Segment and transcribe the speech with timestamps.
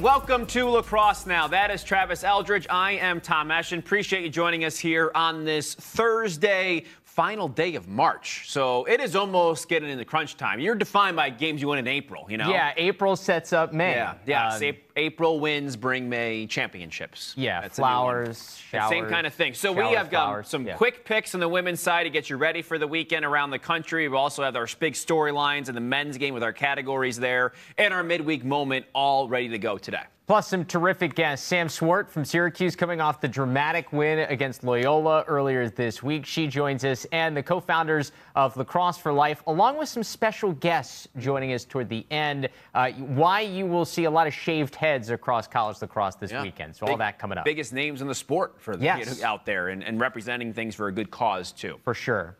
[0.00, 1.46] Welcome to Lacrosse Now.
[1.46, 2.66] That is Travis Eldridge.
[2.70, 3.78] I am Tom Eschen.
[3.78, 8.48] Appreciate you joining us here on this Thursday, final day of March.
[8.48, 10.60] So it is almost getting into crunch time.
[10.60, 12.48] You're defined by games you win in April, you know?
[12.48, 13.92] Yeah, April sets up May.
[13.92, 14.54] Yeah, yeah.
[14.54, 17.34] Um, April wins bring May championships.
[17.36, 17.92] yeah, That's a new one.
[17.92, 18.88] flowers, showers.
[18.88, 19.52] Same kind of thing.
[19.52, 20.76] So we have got flowers, some yeah.
[20.76, 23.58] quick picks on the women's side to get you ready for the weekend around the
[23.58, 24.08] country.
[24.08, 27.92] We also have our big storylines in the men's game with our categories there and
[27.92, 30.04] our midweek moment all ready to go today.
[30.28, 31.44] Plus, some terrific guests.
[31.46, 36.24] Sam Swart from Syracuse coming off the dramatic win against Loyola earlier this week.
[36.24, 40.52] She joins us, and the co founders of Lacrosse for Life, along with some special
[40.52, 42.48] guests joining us toward the end.
[42.72, 46.42] Uh, why you will see a lot of shaved heads across college lacrosse this Yeah.
[46.42, 46.76] weekend.
[46.76, 47.44] So, all that coming up.
[47.44, 49.22] Biggest names in the sport for the Yes.
[49.22, 51.80] out there and, and representing things for a good cause, too.
[51.82, 52.36] for sure.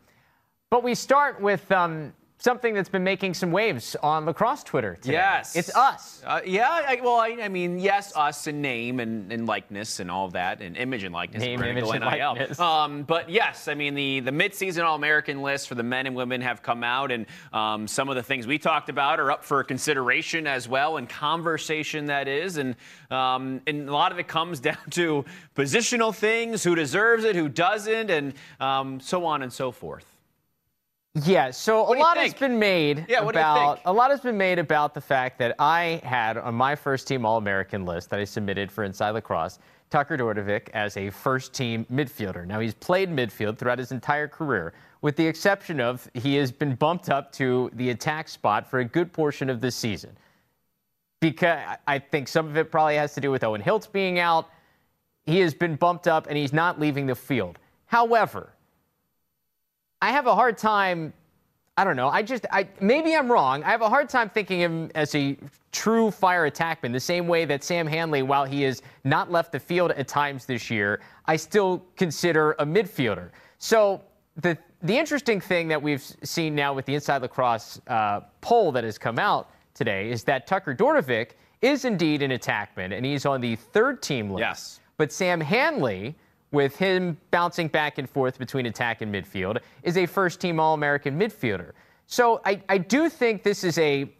[0.70, 5.12] But we start with um, something that's been making some waves on lacrosse Twitter today.
[5.12, 5.54] Yes.
[5.54, 6.20] It's us.
[6.26, 10.10] Uh, yeah, I, well, I, I mean, yes, us and name and, and likeness and
[10.10, 11.40] all that, and image and likeness.
[11.40, 12.34] Name, image, and NIL.
[12.34, 12.58] likeness.
[12.58, 16.16] Um, but yes, I mean, the, the midseason All American list for the men and
[16.16, 19.44] women have come out, and um, some of the things we talked about are up
[19.44, 22.56] for consideration as well, and conversation that is.
[22.56, 22.74] And,
[23.12, 27.48] um, and a lot of it comes down to positional things who deserves it, who
[27.48, 30.11] doesn't, and um, so on and so forth.
[31.14, 34.20] Yeah, so a do you lot has been made Yeah, what about a lot has
[34.20, 38.08] been made about the fact that I had on my first team All American list
[38.10, 39.58] that I submitted for Inside Lacrosse
[39.90, 42.46] Tucker Dordevic as a first team midfielder.
[42.46, 46.74] Now he's played midfield throughout his entire career, with the exception of he has been
[46.76, 50.16] bumped up to the attack spot for a good portion of this season.
[51.20, 54.48] Because I think some of it probably has to do with Owen Hiltz being out.
[55.26, 57.58] He has been bumped up and he's not leaving the field.
[57.84, 58.51] However,
[60.02, 61.14] I have a hard time.
[61.76, 62.08] I don't know.
[62.08, 63.62] I just, I maybe I'm wrong.
[63.62, 65.38] I have a hard time thinking him as a
[65.70, 69.60] true fire attackman, the same way that Sam Handley, while he has not left the
[69.60, 73.30] field at times this year, I still consider a midfielder.
[73.58, 74.02] So
[74.36, 78.82] the the interesting thing that we've seen now with the Inside Lacrosse uh, poll that
[78.82, 81.30] has come out today is that Tucker Dordevic
[81.62, 84.40] is indeed an attackman, and he's on the third team list.
[84.40, 84.80] Yes.
[84.96, 86.16] But Sam Handley,
[86.52, 90.74] with him bouncing back and forth between attack and midfield, is a first team All
[90.74, 91.72] American midfielder.
[92.06, 94.12] So I, I do think this is a,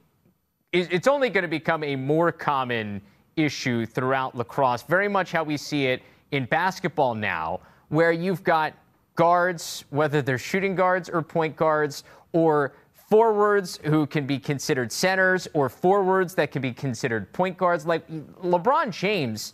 [0.73, 3.03] it's only going to become a more common
[3.37, 8.73] issue throughout lacrosse, very much how we see it in basketball now, where you've got
[9.15, 15.47] guards, whether they're shooting guards or point guards, or forwards who can be considered centers,
[15.53, 17.85] or forwards that can be considered point guards.
[17.85, 19.53] Like LeBron James,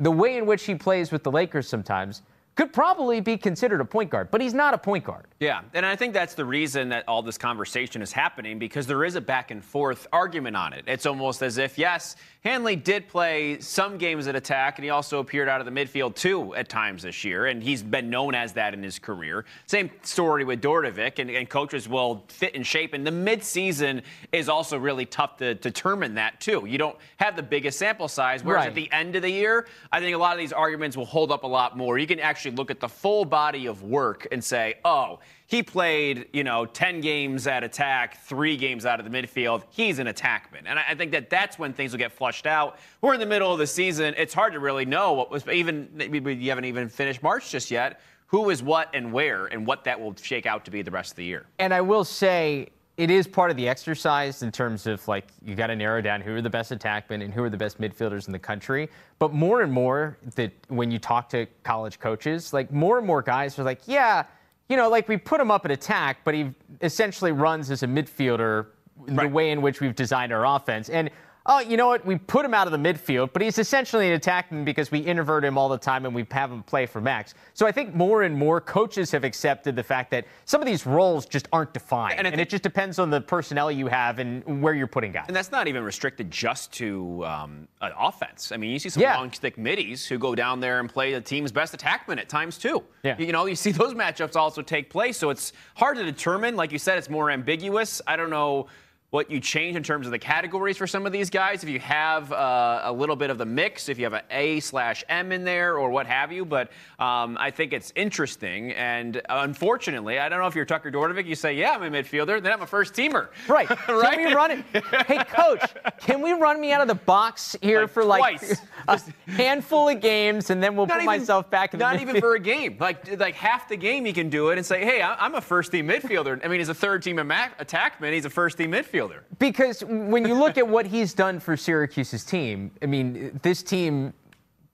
[0.00, 2.22] the way in which he plays with the Lakers sometimes
[2.60, 5.24] could probably be considered a point guard, but he's not a point guard.
[5.38, 9.02] Yeah, and I think that's the reason that all this conversation is happening because there
[9.02, 10.84] is a back and forth argument on it.
[10.86, 15.20] It's almost as if, yes, Handley did play some games at attack, and he also
[15.20, 18.52] appeared out of the midfield too at times this year, and he's been known as
[18.52, 19.46] that in his career.
[19.66, 24.50] Same story with Dordevic, and, and coaches will fit in shape, and the midseason is
[24.50, 26.64] also really tough to determine that too.
[26.66, 28.68] You don't have the biggest sample size, whereas Right.
[28.68, 31.32] at the end of the year, I think a lot of these arguments will hold
[31.32, 31.96] up a lot more.
[31.98, 36.28] You can actually look at the full body of work and say, oh, he played,
[36.32, 39.64] you know, 10 games at attack, three games out of the midfield.
[39.70, 40.62] He's an attackman.
[40.66, 42.78] And I, think that that's when things will get flushed out.
[43.00, 44.14] We're in the middle of the season.
[44.16, 47.70] It's hard to really know what was even, maybe you haven't even finished March just
[47.70, 50.90] yet, who is what and where and what that will shake out to be the
[50.90, 51.46] rest of the year.
[51.58, 52.68] And I will say
[53.00, 56.20] it is part of the exercise in terms of like you got to narrow down
[56.20, 58.90] who are the best attackmen and who are the best midfielders in the country.
[59.18, 63.22] But more and more that when you talk to college coaches, like more and more
[63.22, 64.24] guys are like, yeah,
[64.68, 66.50] you know, like we put him up at attack, but he
[66.82, 68.66] essentially runs as a midfielder
[69.06, 70.90] the way in which we've designed our offense.
[70.90, 71.08] And
[71.46, 72.04] oh, you know what?
[72.04, 75.44] We put him out of the midfield, but he's essentially an attackman because we invert
[75.44, 77.34] him all the time and we have him play for max.
[77.54, 80.86] So I think more and more coaches have accepted the fact that some of these
[80.86, 82.18] roles just aren't defined.
[82.18, 85.24] And And, it just depends on the personnel you have and where you're putting guys.
[85.28, 88.52] And that's not even restricted just to um, offense.
[88.52, 89.16] I mean, you see some Yeah.
[89.16, 92.58] long stick middies who go down there and play the team's best attackman at times
[92.58, 92.82] too.
[93.02, 93.16] Yeah.
[93.18, 95.16] You know, you see those matchups also take place.
[95.16, 96.56] So it's hard to determine.
[96.56, 98.00] Like you said, it's more ambiguous.
[98.06, 98.66] I don't know
[99.10, 101.64] what you change in terms of the categories for some of these guys.
[101.64, 104.60] If you have uh, a little bit of the mix, if you have an A
[104.60, 106.44] slash M in there or what have you.
[106.44, 106.70] But
[107.00, 108.70] um, I think it's interesting.
[108.72, 112.40] And unfortunately, I don't know if you're Tucker Dordevic, you say, yeah, I'm a midfielder,
[112.40, 113.28] then I'm a first teamer.
[113.48, 113.68] Right.
[113.88, 114.14] Right?
[114.20, 114.64] Can we run it?
[115.06, 115.62] Hey, coach,
[115.98, 118.60] can we run me out of the box here Like for like twice.
[118.88, 122.34] a handful of games and then we'll put myself back in the not even for
[122.34, 122.76] a game.
[122.78, 125.72] Like like half the game, he can do it and say, "Hey, I'm a first
[125.72, 128.12] team midfielder." I mean, he's a third team attackman.
[128.12, 128.99] He's a first team midfielder.
[129.38, 134.12] Because when you look at what he's done for Syracuse's team, I mean, this team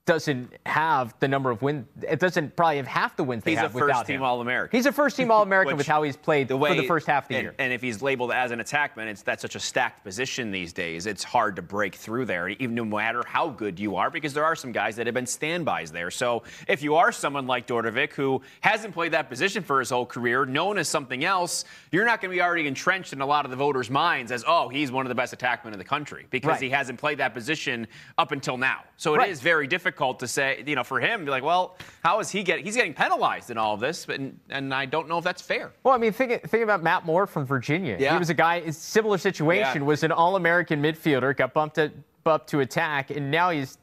[0.06, 1.84] doesn't have the number of wins.
[2.08, 4.22] It doesn't probably have half the wins they He's have a first-team.
[4.22, 4.76] All American.
[4.76, 7.08] He's a first team All American with how he's played the way, for the first
[7.08, 7.54] half of the and, year.
[7.58, 11.06] And if he's labeled as an attackman, it's that's such a stacked position these days.
[11.06, 14.44] It's hard to break through there, even no matter how good you are, because there
[14.44, 16.12] are some guys that have been standbys there.
[16.12, 20.06] So if you are someone like Dordevic who hasn't played that position for his whole
[20.06, 23.44] career, known as something else, you're not going to be already entrenched in a lot
[23.44, 26.26] of the voters' minds as, oh, he's one of the best attackmen in the country
[26.30, 26.62] because Right.
[26.62, 27.88] he hasn't played that position
[28.18, 28.84] up until now.
[28.96, 29.42] So it is Right.
[29.44, 32.64] very difficult to say, you know, for him, be like, well, how is he getting?
[32.64, 34.20] He's getting penalized in all of this, but
[34.50, 35.72] and I don't know if that's fair.
[35.82, 37.96] Well, I mean, think, think about Matt Moore from Virginia.
[37.98, 38.12] Yeah.
[38.12, 39.86] He was a guy, similar situation, Yeah.
[39.86, 41.92] was an All American midfielder, got bumped at,
[42.24, 43.78] up to attack, and now he's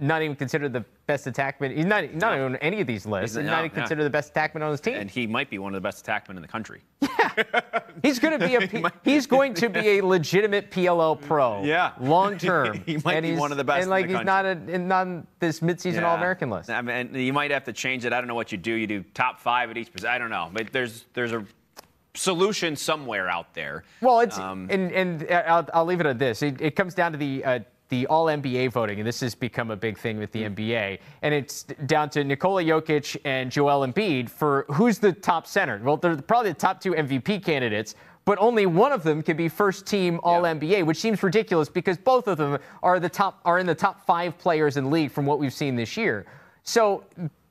[0.00, 1.74] not even considered the best attackman.
[1.74, 2.44] He's not, not No.
[2.46, 3.36] on any of these lists.
[3.36, 3.82] He's not, not even yeah.
[3.82, 4.94] considered the best attackman on his team.
[4.94, 6.82] And he might be one of the best attackmen in the country.
[8.02, 11.64] He's going to be a P- he's going to be a legitimate PLL pro.
[11.64, 11.92] Yeah.
[12.00, 12.82] long term.
[12.86, 14.86] He might And be he's- one of the best And like he's not a, in,
[14.88, 16.70] not on this midseason All American list.
[16.70, 18.12] I mean, you might have to change it.
[18.12, 18.72] I don't know what you do.
[18.72, 20.10] You do top five at each position.
[20.10, 21.44] I don't know, but there's there's a
[22.14, 23.84] solution somewhere out there.
[24.00, 26.42] Well, it's Um, and and uh, I'll, I'll leave it at this.
[26.42, 29.70] It, it comes down to the uh, the All NBA voting, and this has become
[29.70, 30.48] a big thing with the.
[30.48, 30.98] NBA.
[31.22, 35.80] And it's down to Nikola Jokic and Joel Embiid for who's the top center.
[35.82, 37.94] Well, they're probably the top two MVP candidates.
[38.24, 41.96] But only one of them can be first team All NBA, which seems ridiculous because
[41.96, 45.10] both of them are the top are in the top five players in the league
[45.10, 46.26] from what we've seen this year.
[46.62, 47.04] So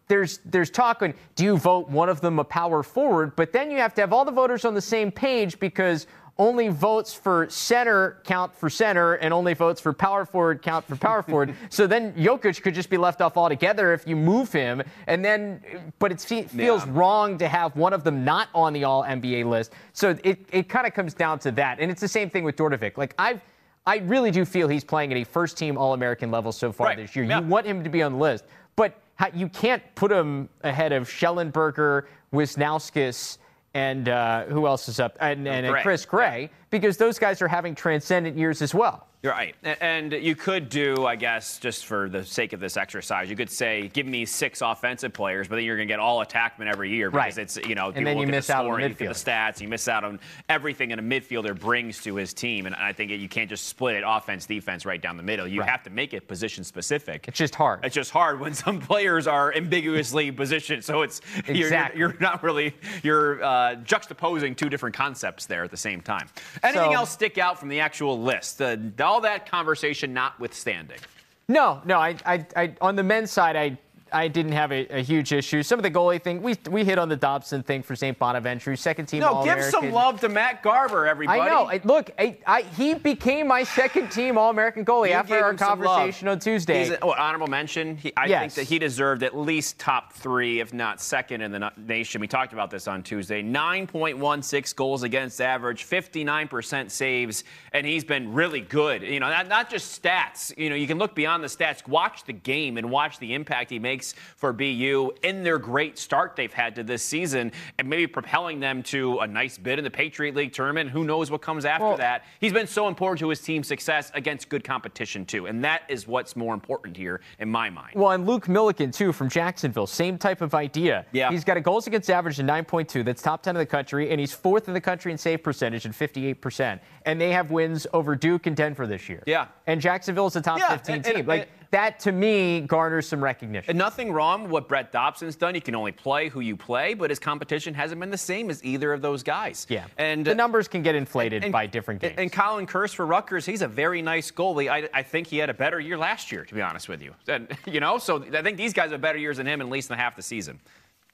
[0.08, 3.72] there's there's talk on do you vote one of them a power forward, but then
[3.72, 6.06] you have to have all the voters on the same page because
[6.40, 10.96] only votes for center count for center and only votes for power forward count for
[10.96, 11.56] power forward.
[11.70, 14.84] So then Jokic could just be left off altogether if you move him.
[15.08, 15.62] And then,
[16.00, 16.92] but it fe- feels Yeah.
[16.94, 19.74] wrong to have one of them not on the All NBA list.
[19.94, 21.80] So it, it kind of comes down to that.
[21.80, 22.98] And it's the same thing with Dordevic.
[22.98, 23.42] Like I've,
[23.86, 26.88] I really do feel he's playing at a first team All American level so far
[26.88, 26.98] Right.
[26.98, 27.26] this year.
[27.26, 27.40] Yeah.
[27.40, 28.46] You want him to be on the list,
[28.76, 28.94] but
[29.34, 33.38] you can't put him ahead of Shellenberger, Wisnauskas,
[33.78, 35.16] and uh, who else is up?
[35.20, 39.06] And, and, and Chris Gray, because those guys are having transcendent years as well.
[39.28, 39.56] You're right.
[39.82, 43.50] And you could do, I guess, just for the sake of this exercise, you could
[43.50, 46.90] say, give me six offensive players, but then you're going to get all attackmen every
[46.92, 47.44] year because Right.
[47.44, 49.04] it's, you know, And people then you look at miss the out on scoring, the
[49.04, 52.16] you look at the stats, you miss out on everything that a midfielder brings to
[52.16, 52.68] his team.
[52.68, 55.46] And I think you can't just split it offense, defense right down the middle.
[55.46, 55.70] You Right.
[55.72, 57.28] have to make it position specific.
[57.28, 57.84] It's just hard.
[57.84, 60.86] It's just hard when some players are ambiguously positioned.
[60.86, 62.00] So it's you're- Exactly.
[62.00, 66.30] you're, not really you're uh, juxtaposing two different concepts there at the same time.
[66.64, 68.62] Anything So- else stick out from the actual list?
[68.62, 68.78] Uh,
[69.18, 71.00] all that conversation notwithstanding.
[71.48, 71.98] No, no.
[71.98, 73.80] I, I, I on the men's side, I,
[74.12, 75.64] I didn't have a, a huge issue.
[75.64, 78.18] Some of the goalie thing, we, we hit on the Dobson thing for St.
[78.18, 79.22] Bonaventure, second team.
[79.22, 79.72] No, give All-American.
[79.72, 81.40] some love to Matt Garber, everybody.
[81.40, 81.64] I know.
[81.70, 85.52] I, look, I, I, he became my second team All American goalie You after our
[85.52, 85.98] him some love.
[85.98, 86.80] conversation on Tuesday.
[86.80, 87.98] He's a, oh, honorable mention.
[87.98, 91.72] He, I think that he deserved at least top three, if not second in the
[91.78, 92.22] nation.
[92.22, 93.42] We talked about this on Tuesday.
[93.44, 97.44] 9.16 goals against average, 59% saves,
[97.74, 99.02] and he's been really good.
[99.02, 100.56] You know, not, not just stats.
[100.58, 101.88] You know, you can look beyond the stats.
[101.88, 103.97] Watch the game and watch the impact he makes
[104.36, 108.84] for BU in their great start they've had to this season, and maybe propelling them
[108.84, 110.90] to a nice bid in the Patriot League tournament.
[110.90, 112.24] Who knows what comes after Well- that?
[112.40, 116.08] He's been so important to his team's success against good competition too, and that is
[116.08, 117.94] what's more important here in my mind.
[117.96, 119.88] Well, and Luke Milliken, too, from Jacksonville.
[119.88, 121.06] Same type of idea.
[121.12, 121.32] Yeah.
[121.32, 123.04] He's got a goals against average of 9.2.
[123.04, 124.10] That's top 10 in the country.
[124.12, 126.80] And he's fourth in the country in save percentage at 58%.
[127.06, 129.24] And they have wins over Duke and Denver this year.
[129.26, 129.48] Yeah.
[129.66, 131.16] And Jacksonville's a top Yeah, 15 and- team.
[131.18, 133.70] and- like, and- that to me garners some recognition.
[133.72, 135.56] And nothing wrong with what Brett Dobson's done.
[135.56, 138.64] You can only play who you play, but his competition hasn't been the same as
[138.64, 139.66] either of those guys.
[139.70, 139.86] yeah.
[139.98, 142.16] And the numbers can get inflated and- by different games.
[142.18, 144.70] And, Colin Kirst for Rutgers, he's a very nice goalie.
[144.70, 147.14] I, I think he had a better year last year, to be honest with you.
[147.28, 149.72] And, you know, so I think these guys have better years than him in at
[149.72, 150.60] least in the half the season.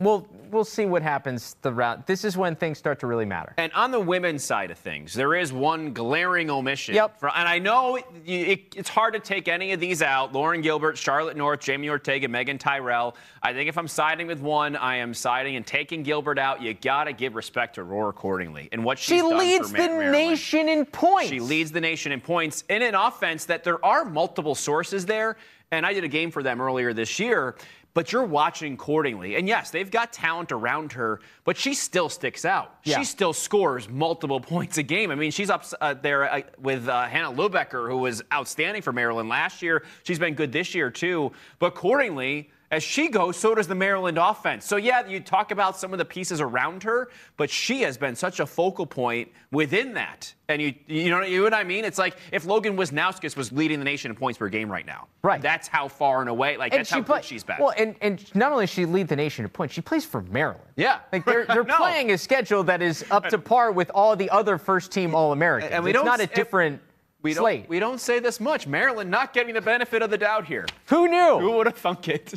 [0.04, 2.06] We'll, we'll see what happens the route.
[2.06, 3.54] This is when things start to really matter.
[3.58, 6.94] And on the women's side of things, there is one glaring omission.
[6.96, 7.20] Yep.
[7.20, 10.34] For- and I know it, it, it's hard to take any of these out.
[10.34, 13.16] Lauren Gilbert, Charlotte North, Jamie Ortega, Meaghan Tyrrell.
[13.42, 16.62] I think if I'm siding with one, I am siding and taking Gilbert out.
[16.62, 19.78] You got to give respect to Aurora Cordingley and what she's She done leads the
[19.78, 20.12] Mar- Maryland.
[20.12, 21.30] nation in points.
[21.30, 25.38] She leads the nation in points in an offense that there are multiple sources there.
[25.72, 27.56] And I did a game for them earlier this year,
[27.94, 29.38] but you're watching Cordingley.
[29.38, 32.76] And yes, they've got talent around her, but she still sticks out.
[32.84, 32.98] Yeah.
[32.98, 35.12] She still scores multiple points a game.
[35.12, 38.92] I mean, she's up uh, there uh, with uh, Hannah Leubecker, who was outstanding for
[38.92, 39.84] Maryland last year.
[40.04, 41.32] She's been good this year, too.
[41.60, 44.66] But Cordingley, as she goes, so does the Maryland offense.
[44.66, 48.16] So, yeah, you talk about some of the pieces around her, but she has been
[48.16, 50.34] such a focal point within that.
[50.50, 51.86] And you, you know, you know what I mean?
[51.86, 55.08] It's like if Logan Wisnauskas was leading the nation in points per game right now.
[55.22, 55.40] Right.
[55.40, 57.58] That's how far and away, like, And that's she how play- good she's been.
[57.60, 60.22] Well, and, and not only does she lead the nation in points, she plays for
[60.24, 60.66] Maryland.
[60.76, 61.00] Yeah.
[61.12, 61.78] Like they're they're No.
[61.78, 65.32] playing a schedule that is up to par with all the other first team All
[65.32, 65.72] Americans.
[65.72, 66.82] And we it's don't not a different
[67.24, 68.68] we don't, we don't say this much.
[68.68, 70.66] Maryland not getting the benefit of the doubt here.
[70.88, 71.40] Who knew?
[71.40, 72.34] Who would have thunk it?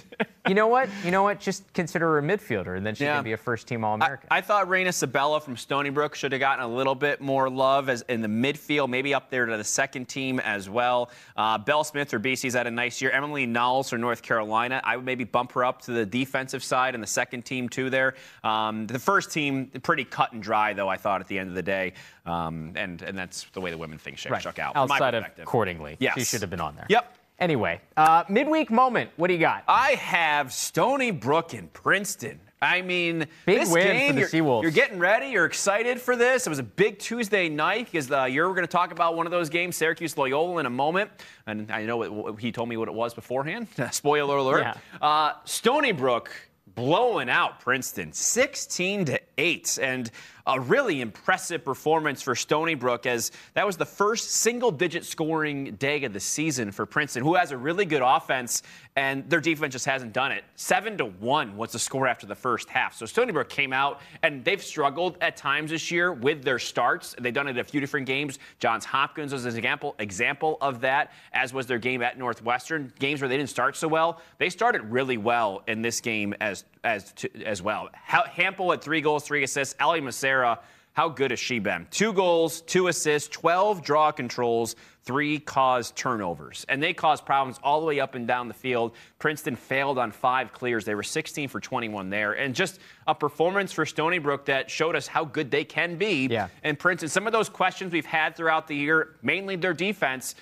[0.49, 0.88] You know what?
[1.05, 1.40] You know what?
[1.40, 3.16] Just consider her a midfielder, and then she Yeah.
[3.16, 4.28] can be a first team All-American.
[4.31, 7.88] I thought Raina Sabella from Stony Brook should have gotten a little bit more love
[7.88, 11.11] as in the midfield, maybe up there to the second team as well.
[11.37, 13.11] Uh, Belle Smith or BC's had a nice year.
[13.11, 16.95] Emily Nalls for North Carolina, I would maybe bump her up to the defensive side
[16.95, 17.90] and the second team too.
[17.90, 18.14] There,
[18.45, 20.88] um, the first team pretty cut and dry though.
[20.88, 21.95] I thought at the end of the day,
[22.26, 24.42] um, and and that's the way the women thing shook, right.
[24.42, 24.76] shook out.
[24.76, 26.14] Outside of Cordingley, Yes.
[26.14, 26.87] she should have been on there.
[26.88, 27.16] Yep.
[27.38, 29.11] Anyway, uh, midweek moment.
[29.16, 29.64] What do you got?
[29.68, 32.40] I have Stony Brook and Princeton.
[32.62, 34.62] I mean, Big this win for game, the you're, Seawolves.
[34.62, 35.26] you're getting ready.
[35.26, 36.47] You're excited for this.
[36.47, 39.30] It was a big Tuesday night because uh, you're going to talk about one of
[39.30, 41.11] those games, Syracuse Loyola, in a moment.
[41.47, 43.68] And I know it, he told me what it was beforehand.
[43.90, 44.62] Spoiler alert.
[44.62, 45.06] Yeah.
[45.06, 46.30] Uh, Stony Brook
[46.75, 50.11] blowing out Princeton, 16 to eight, and
[50.46, 56.04] a really impressive performance for Stony Brook as that was the first single-digit scoring day
[56.04, 58.62] of the season for Princeton, who has a really good offense,
[58.94, 60.44] and their defense just hasn't done it.
[60.54, 62.94] Seven to one was the score after the first half.
[62.94, 67.14] So Stony Brook came out, and they've struggled at times this year with their starts.
[67.18, 68.38] They've done it in a few different games.
[68.60, 72.92] Johns Hopkins was an example example of that, as was their game at Northwestern.
[72.98, 76.64] Games where they didn't start so well, they started really well in this game as
[76.87, 77.88] as to, as well.
[78.07, 79.75] Ha- Hampel had three goals, three assists.
[79.81, 80.59] Ali Macera,
[80.93, 81.87] how good has she been?
[81.90, 86.64] Two goals, two assists, 12 draw controls, three caused turnovers.
[86.69, 88.95] And they caused problems all the way up and down the field.
[89.19, 90.85] Princeton failed on five clears.
[90.85, 92.33] They were 16 for 21 there.
[92.33, 96.28] And just a performance for Stony Brook that showed us how good they can be.
[96.28, 96.49] Yeah.
[96.62, 100.35] And Princeton, some of those questions we've had throughout the year, mainly their defense,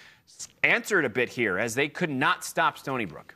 [0.62, 3.34] answered a bit here as they could not stop Stony Brook.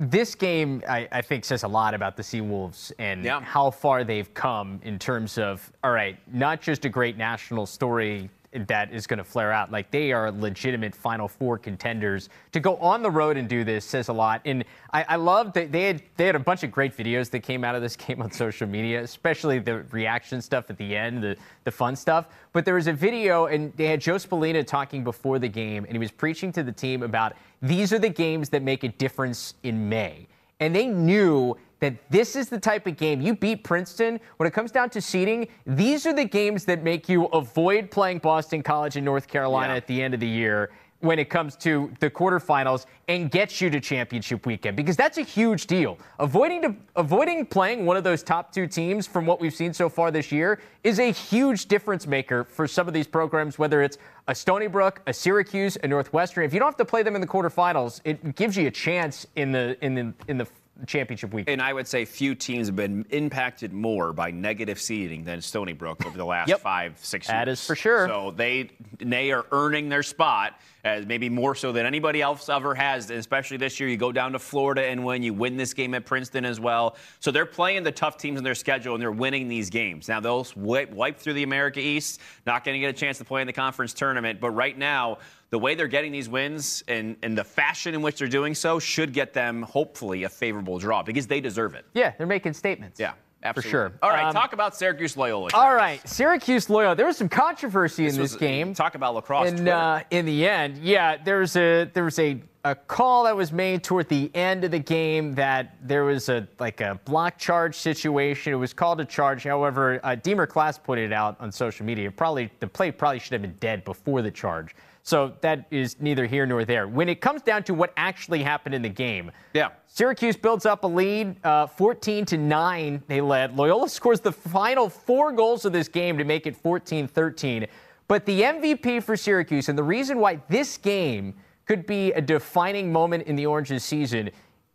[0.00, 3.40] This game, I, I think, says a lot about the Seawolves and Yeah.
[3.40, 8.30] how far they've come in terms of, all right, not just a great national story
[8.52, 9.70] that is going to flare out.
[9.70, 12.28] Like they are legitimate Final Four contenders.
[12.52, 14.40] To go on the road and do this says a lot.
[14.44, 17.40] And I, I love that they had they had a bunch of great videos that
[17.40, 21.22] came out of this game on social media, especially the reaction stuff at the end,
[21.22, 22.28] the the fun stuff.
[22.52, 25.92] But there was a video, and they had Joe Spallina talking before the game, and
[25.92, 29.54] he was preaching to the team about these are the games that make a difference
[29.62, 30.26] in May.
[30.60, 34.18] And they knew that this is the type of game you beat Princeton.
[34.38, 38.18] When it comes down to seeding, these are the games that make you avoid playing
[38.18, 39.76] Boston College and North Carolina Yeah.
[39.76, 43.70] at the end of the year when it comes to the quarterfinals and gets you
[43.70, 45.96] to championship weekend because that's a huge deal.
[46.18, 49.88] Avoiding to, avoiding playing one of those top two teams from what we've seen so
[49.88, 53.98] far this year is a huge difference maker for some of these programs whether it's
[54.26, 56.44] a Stony Brook, a Syracuse, a Northwestern.
[56.44, 59.26] If you don't have to play them in the quarterfinals, it gives you a chance
[59.36, 60.46] in the in the in the
[60.86, 61.54] championship weekend.
[61.54, 65.72] And I would say few teams have been impacted more by negative seeding than Stony
[65.72, 66.60] Brook over the last Yep.
[66.60, 67.32] five, six years.
[67.32, 68.06] That is for sure.
[68.08, 72.74] So they they are earning their spot as maybe more so than anybody else ever
[72.74, 73.10] has.
[73.10, 75.22] Especially this year, you go down to Florida and win.
[75.22, 76.96] You win this game at Princeton as well.
[77.20, 80.08] So they're playing the tough teams in their schedule and they're winning these games.
[80.08, 83.24] Now they'll wipe, wipe through the America East, not going to get a chance to
[83.24, 84.40] play in the conference tournament.
[84.40, 85.18] But right now.
[85.50, 88.78] The way they're getting these wins and, and the fashion in which they're doing so
[88.78, 91.86] should get them, hopefully, a favorable draw because they deserve it.
[91.94, 93.00] yeah, they're making statements.
[93.00, 93.12] Yeah,
[93.42, 93.62] absolutely.
[93.62, 93.92] For sure.
[94.02, 95.48] All right, Um, talk about Syracuse Loyola.
[95.54, 96.94] All right, Syracuse Loyola.
[96.96, 98.74] There was some controversy in this was- game.
[98.74, 99.48] Talk about lacrosse.
[99.48, 103.34] And uh, in the end, yeah, there was a there was a, a call that
[103.34, 107.38] was made toward the end of the game that there was a like a block
[107.38, 108.52] charge situation.
[108.52, 109.44] It was called a charge.
[109.44, 112.10] However, uh, Deemer Class put it out on social media.
[112.10, 114.74] Probably the play probably should have been dead before the charge.
[115.08, 116.86] So that is neither here nor there.
[116.86, 119.68] When it comes down to what actually happened in the game, Yeah.
[119.86, 123.02] Syracuse builds up a lead, uh, 14 to 9.
[123.06, 123.56] They led.
[123.56, 127.66] Loyola scores the final four goals of this game to make it 14 13.
[128.06, 131.32] But the MVP for Syracuse, and the reason why this game
[131.64, 134.28] could be a defining moment in the Oranges season,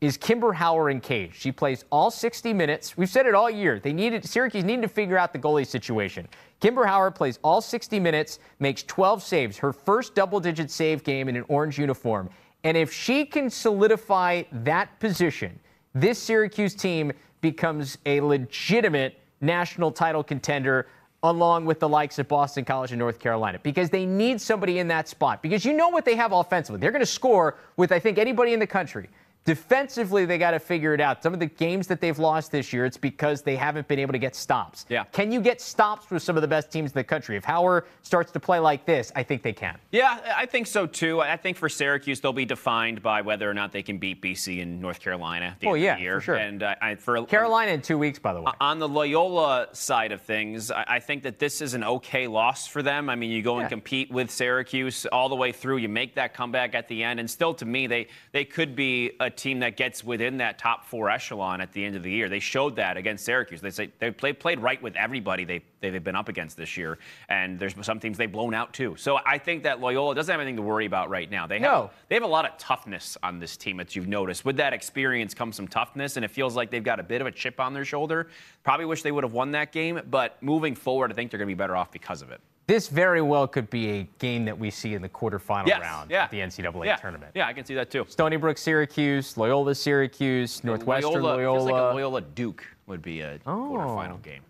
[0.04, 1.32] is Kimber in cage.
[1.34, 2.98] She plays all 60 minutes.
[2.98, 3.80] We've said it all year.
[3.80, 6.28] They needed Syracuse needed to figure out the goalie situation.
[6.60, 11.38] Kimber Hower plays all 60 minutes, makes 12 saves, her first double-digit save game in
[11.38, 12.30] an orange uniform.
[12.66, 15.58] And if she can solidify that position,
[15.94, 20.88] this Syracuse team becomes a legitimate national title contender
[21.24, 24.88] along with the likes of Boston College and North Carolina because they need somebody in
[24.90, 26.82] that spot because you know what they have offensively.
[26.82, 29.08] They're going to score with I think anybody in the country.
[29.46, 31.22] Defensively, they got to figure it out.
[31.22, 34.14] Some of the games that they've lost this year, it's because they haven't been able
[34.14, 34.86] to get stops.
[34.88, 35.04] Yeah.
[35.12, 37.36] Can you get stops with some of the best teams in the country?
[37.36, 39.78] If Hower starts to play like this, I think they can.
[39.92, 41.20] Yeah, I think so too.
[41.20, 44.62] I think for Syracuse, they'll be defined by whether or not they can beat BC
[44.62, 46.20] and North Carolina at the oh, end yeah, of the year.
[46.22, 46.36] For sure.
[46.36, 48.52] And uh, I, for Carolina in two weeks, by the way.
[48.62, 52.66] On the Loyola side of things, I, I think that this is an okay loss
[52.66, 53.10] for them.
[53.10, 55.78] I mean, you go and compete with Syracuse all the way through.
[55.78, 59.12] You make that comeback at the end, and still, to me, they they could be
[59.20, 62.30] a team that gets within that top four echelon at the end of the year.
[62.30, 63.62] They showed that against Syracuse.
[63.62, 66.98] They say they played played right with everybody they they've been up against this year,
[67.30, 68.96] and there's some teams they've blown out too.
[68.98, 71.46] So I think that Loyola doesn't have anything to worry about right now.
[71.46, 71.92] They have No.
[72.08, 74.46] they have a lot of toughness on this team, as you've noticed.
[74.46, 77.28] With that experience comes some toughness, and it feels like they've got a bit of
[77.28, 78.30] a chip on their shoulder.
[78.64, 81.50] Probably wish they would have won that game, but moving forward, I think they're going
[81.50, 82.40] to be better off because of it.
[82.68, 86.10] This very well could be a game that we see in the quarterfinal Yes, round
[86.12, 86.26] yeah.
[86.26, 86.96] of the NCAA yeah.
[86.96, 87.32] tournament.
[87.36, 88.06] Yeah, I can see that too.
[88.08, 91.58] Stony Brook, Syracuse, Loyola, Syracuse, Northwestern, Loyola, Loyola.
[91.60, 93.52] feels like a Loyola Duke would be a Oh.
[93.74, 94.42] quarterfinal game.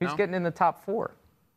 [0.00, 0.16] Who's No?
[0.16, 1.12] getting in the top four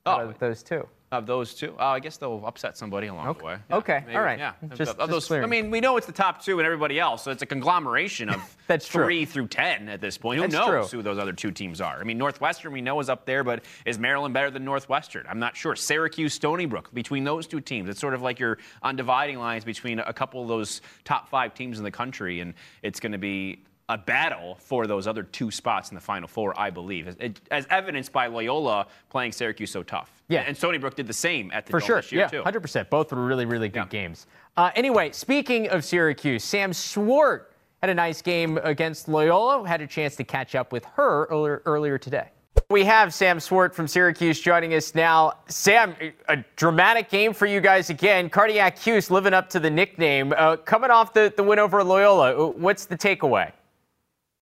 [0.05, 0.29] out Oh.
[0.29, 0.87] of those two?
[1.11, 3.39] Of those two, oh, I guess they'll upset somebody along Okay.
[3.39, 3.57] the way.
[3.71, 4.37] Okay, all right.
[4.37, 5.43] Yeah, Just- of just those.
[5.43, 8.29] I mean, we know it's the top two and everybody else, so it's a conglomeration
[8.29, 9.05] of That's true.
[9.05, 10.35] three through ten at this point.
[10.37, 10.99] Who That's knows true.
[10.99, 11.99] who those other two teams are?
[11.99, 15.25] I mean, Northwestern we know is up there, but is Maryland better than Northwestern?
[15.27, 15.75] I'm not sure.
[15.75, 19.65] Syracuse, Stony Brook, between those two teams, it's sort of like you're on dividing lines
[19.65, 23.17] between a couple of those top five teams in the country, and it's going to
[23.17, 27.15] be a battle for those other two spots in the Final Four, I believe, as,
[27.51, 30.11] as evidenced by Loyola playing Syracuse so tough.
[30.29, 30.41] Yeah.
[30.41, 31.95] and Stony Brook did the same at the For Dome sure.
[31.97, 32.43] this year Yeah, too.
[32.43, 32.89] 100%.
[32.91, 33.85] Both were really, really good Yeah.
[33.87, 34.27] games.
[34.55, 39.67] Uh, anyway, speaking of Syracuse, Sam Swart had a nice game against Loyola.
[39.67, 42.27] Had a chance to catch up with her earlier, earlier today.
[42.69, 45.33] We have Sam Swart from Syracuse joining us now.
[45.47, 45.95] Sam,
[46.27, 48.29] a dramatic game for you guys again.
[48.29, 50.31] Cardiac 'Cuse living up to the nickname.
[50.37, 53.51] Uh, coming off the, the win over Loyola, what's the takeaway?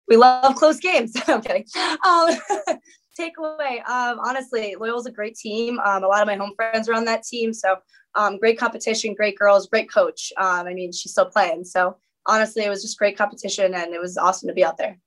[0.08, 1.14] We love close games.
[1.28, 1.65] I'm kidding.
[2.06, 2.38] Um,
[3.20, 5.80] takeaway, um, honestly, Loyal's a great team.
[5.80, 7.54] Um, a lot of my home friends are on that team.
[7.54, 7.78] So
[8.15, 10.32] um, great competition, great girls, great coach.
[10.38, 11.65] Um, I mean, she's still playing.
[11.65, 14.98] So honestly, it was just great competition and it was awesome to be out there.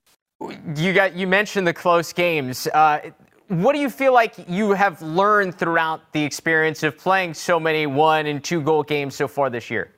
[0.74, 2.66] You got you mentioned the close games.
[2.68, 3.10] Uh,
[3.48, 7.86] what do you feel like you have learned throughout the experience of playing so many
[7.86, 9.90] one and two goal games so far this year?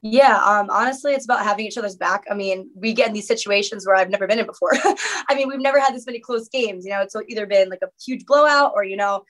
[0.00, 2.24] Yeah, um, honestly, it's about having each other's back.
[2.30, 4.70] I mean, we get in these situations where I've never been in before.
[5.28, 6.84] I mean, we've never had this many close games.
[6.84, 9.24] You know, it's either been like a huge blowout or you know,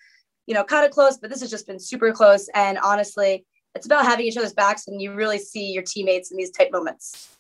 [0.47, 1.17] you know, kind of close.
[1.17, 2.49] But this has just been super close.
[2.55, 6.37] And honestly, it's about having each other's backs, and you really see your teammates in
[6.37, 7.38] these tight moments.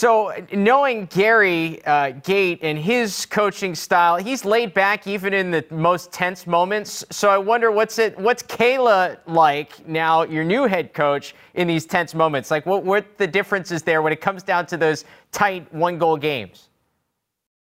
[0.00, 5.62] So, knowing Gary uh, Gait and his coaching style, he's laid back even in the
[5.70, 7.04] most tense moments.
[7.10, 11.84] So, I wonder what's it, what's Kayla like now, your new head coach, in these
[11.84, 12.50] tense moments?
[12.50, 15.98] Like, what what the difference is there when it comes down to those tight one
[15.98, 16.70] goal games?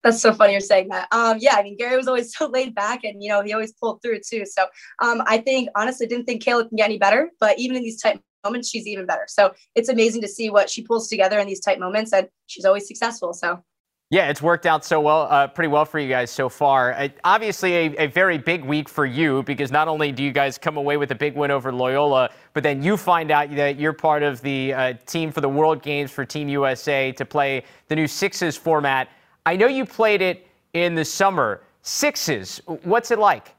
[0.03, 1.07] That's so funny you're saying that.
[1.13, 3.75] Um, yeah, I mean, Gary was always so laid back, and you know, he always
[3.75, 4.45] pulled through too.
[4.45, 4.67] So,
[5.01, 8.03] um, I think honestly, didn't think Kayla can get any better, but even in these
[8.03, 9.25] tight moments, she's even better.
[9.27, 12.65] So, it's amazing to see what she pulls together in these tight moments, and she's
[12.65, 13.33] always successful.
[13.33, 13.63] So.
[14.11, 16.93] Yeah, it's worked out so well, uh, pretty well for you guys so far.
[16.93, 20.59] Uh, obviously, a, a very big week for you because not only do you guys
[20.59, 23.95] come away with a big win over Loyola, but then you find out that you're
[23.95, 27.97] part of the uh, team for the World Games for Team USA to play the
[27.97, 29.09] new sixes format.
[29.47, 31.63] I know you played it in the summer.
[31.83, 33.55] Sixes, what's it like?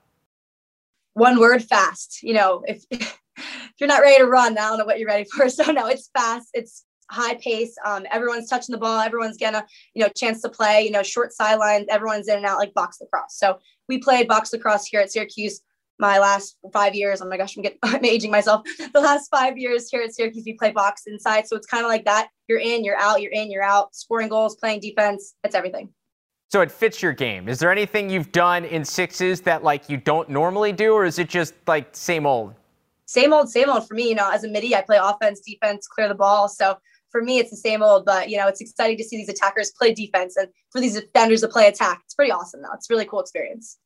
[1.16, 3.18] one word fast you know if if
[3.80, 5.50] you're not ready to run i don't know what you're ready for.
[5.56, 6.50] So no it's fast.
[6.54, 7.76] It's high pace.
[7.86, 9.00] Um, everyone's touching the ball.
[9.00, 12.46] Everyone's getting a you know chance to play you know short sidelines everyone's in and
[12.46, 13.38] out like box lacrosse.
[13.38, 15.62] So we played box lacrosse here at syracuse
[15.98, 17.22] my last five years.
[17.22, 18.62] Oh my gosh i'm getting i'm aging myself.
[18.94, 21.48] The last five years here at syracuse we play box inside.
[21.48, 22.30] So it's kind of like that.
[22.48, 23.96] You're in you're out you're in you're out.
[23.96, 25.90] Scoring goals playing defense it's everything.
[26.52, 27.50] So it fits your game.
[27.50, 31.20] Is there anything you've done in sixes that like you don't normally do, or is
[31.20, 32.54] it just like same old?
[33.06, 34.10] Same old, same old for me.
[34.10, 36.50] You know, as a midi, I play offense, defense, clear the ball.
[36.50, 36.78] So
[37.12, 38.06] for me, it's the same old.
[38.06, 41.42] But you know, it's exciting to see these attackers play defense and for these defenders
[41.42, 42.02] to play attack.
[42.06, 42.74] It's pretty awesome, though.
[42.74, 43.78] It's a really cool experience.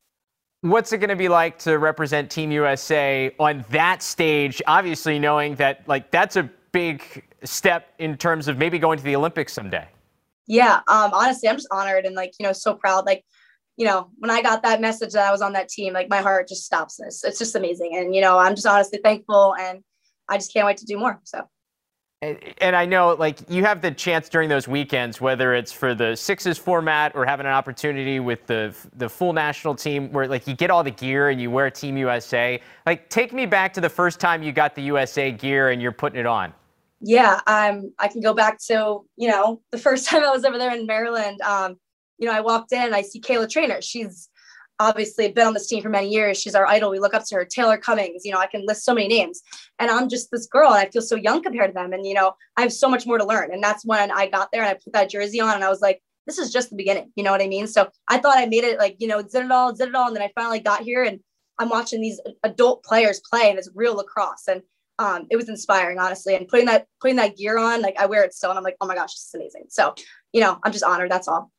[0.62, 4.60] What's it going to be like to represent Team USA on that stage?
[4.66, 9.16] Obviously, knowing that like that's a big step in terms of maybe going to the
[9.16, 9.88] Olympics someday.
[10.46, 13.06] Yeah, um, honestly, I'm just honored and like you know so proud.
[13.06, 13.24] Like,
[13.76, 16.20] you know, when I got that message that I was on that team, like my
[16.20, 16.96] heart just stops.
[16.96, 19.82] This it's just amazing, and you know, I'm just honestly thankful, and
[20.28, 21.20] I just can't wait to do more.
[21.24, 21.48] So.
[22.22, 25.94] And, and I know, like, you have the chance during those weekends, whether it's for
[25.94, 30.46] the sixes format or having an opportunity with the the full national team, where like
[30.46, 32.60] you get all the gear and you wear Team USA.
[32.84, 35.92] Like, take me back to the first time you got the USA gear and you're
[35.92, 36.52] putting it on.
[37.00, 37.94] Yeah, I'm.
[37.98, 40.84] I can go back to you know the first time I was over there in
[40.84, 41.40] Maryland.
[41.40, 41.78] Um,
[42.20, 43.82] you know, I walked in, I see Kayla Treanor.
[43.82, 44.28] She's
[44.78, 46.40] obviously been on this team for many years.
[46.40, 46.90] She's our idol.
[46.90, 47.44] We look up to her.
[47.44, 48.24] Taylor Cummings.
[48.24, 49.42] You know, I can list so many names,
[49.78, 51.92] and I'm just this girl, and I feel so young compared to them.
[51.92, 53.52] And you know, I have so much more to learn.
[53.52, 55.80] And that's when I got there and I put that jersey on, and I was
[55.80, 57.12] like, this is just the beginning.
[57.16, 57.66] You know what I mean?
[57.66, 60.08] So I thought I made it like you know, did it all, did it all,
[60.08, 61.20] and then I finally got here and
[61.58, 64.48] I'm watching these adult players play and it's real lacrosse.
[64.48, 64.62] And
[64.98, 66.34] um, it was inspiring, honestly.
[66.34, 68.76] And putting that putting that gear on, like I wear it still, and I'm like,
[68.80, 69.64] oh my gosh, this is amazing.
[69.68, 69.94] So,
[70.32, 71.10] you know, I'm just honored.
[71.10, 71.50] That's all.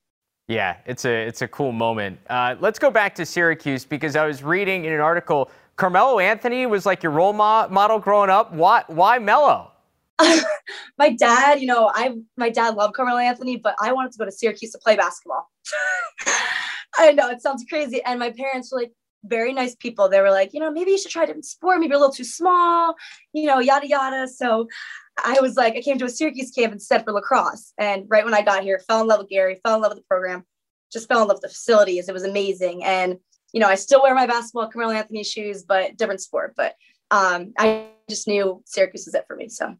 [0.51, 2.19] Yeah, it's a it's a cool moment.
[2.29, 6.65] Uh, let's go back to Syracuse because I was reading in an article, Carmelo Anthony
[6.65, 8.51] was like your role mo- model growing up.
[8.51, 9.71] Why why Melo?
[10.97, 14.25] my dad, you know, I my dad loved Carmelo Anthony, but I wanted to go
[14.25, 15.49] to Syracuse to play basketball.
[16.97, 18.91] I know it sounds crazy, and my parents were like,
[19.23, 20.09] very nice people.
[20.09, 21.79] They were like, you know, maybe you should try a different sport.
[21.79, 22.95] Maybe a little too small,
[23.31, 24.27] you know, yada yada.
[24.27, 24.67] So
[25.23, 27.73] I was like, I came to a Syracuse camp instead for lacrosse.
[27.77, 29.99] And right when I got here, fell in love with Gary, fell in love with
[29.99, 30.43] the program,
[30.91, 32.09] just fell in love with the facilities.
[32.09, 32.83] It was amazing.
[32.83, 33.17] And
[33.53, 36.53] you know, I still wear my basketball Carmelo Anthony shoes, but different sport.
[36.55, 36.75] But
[37.11, 39.49] um, I just knew Syracuse was it for me.
[39.49, 39.75] So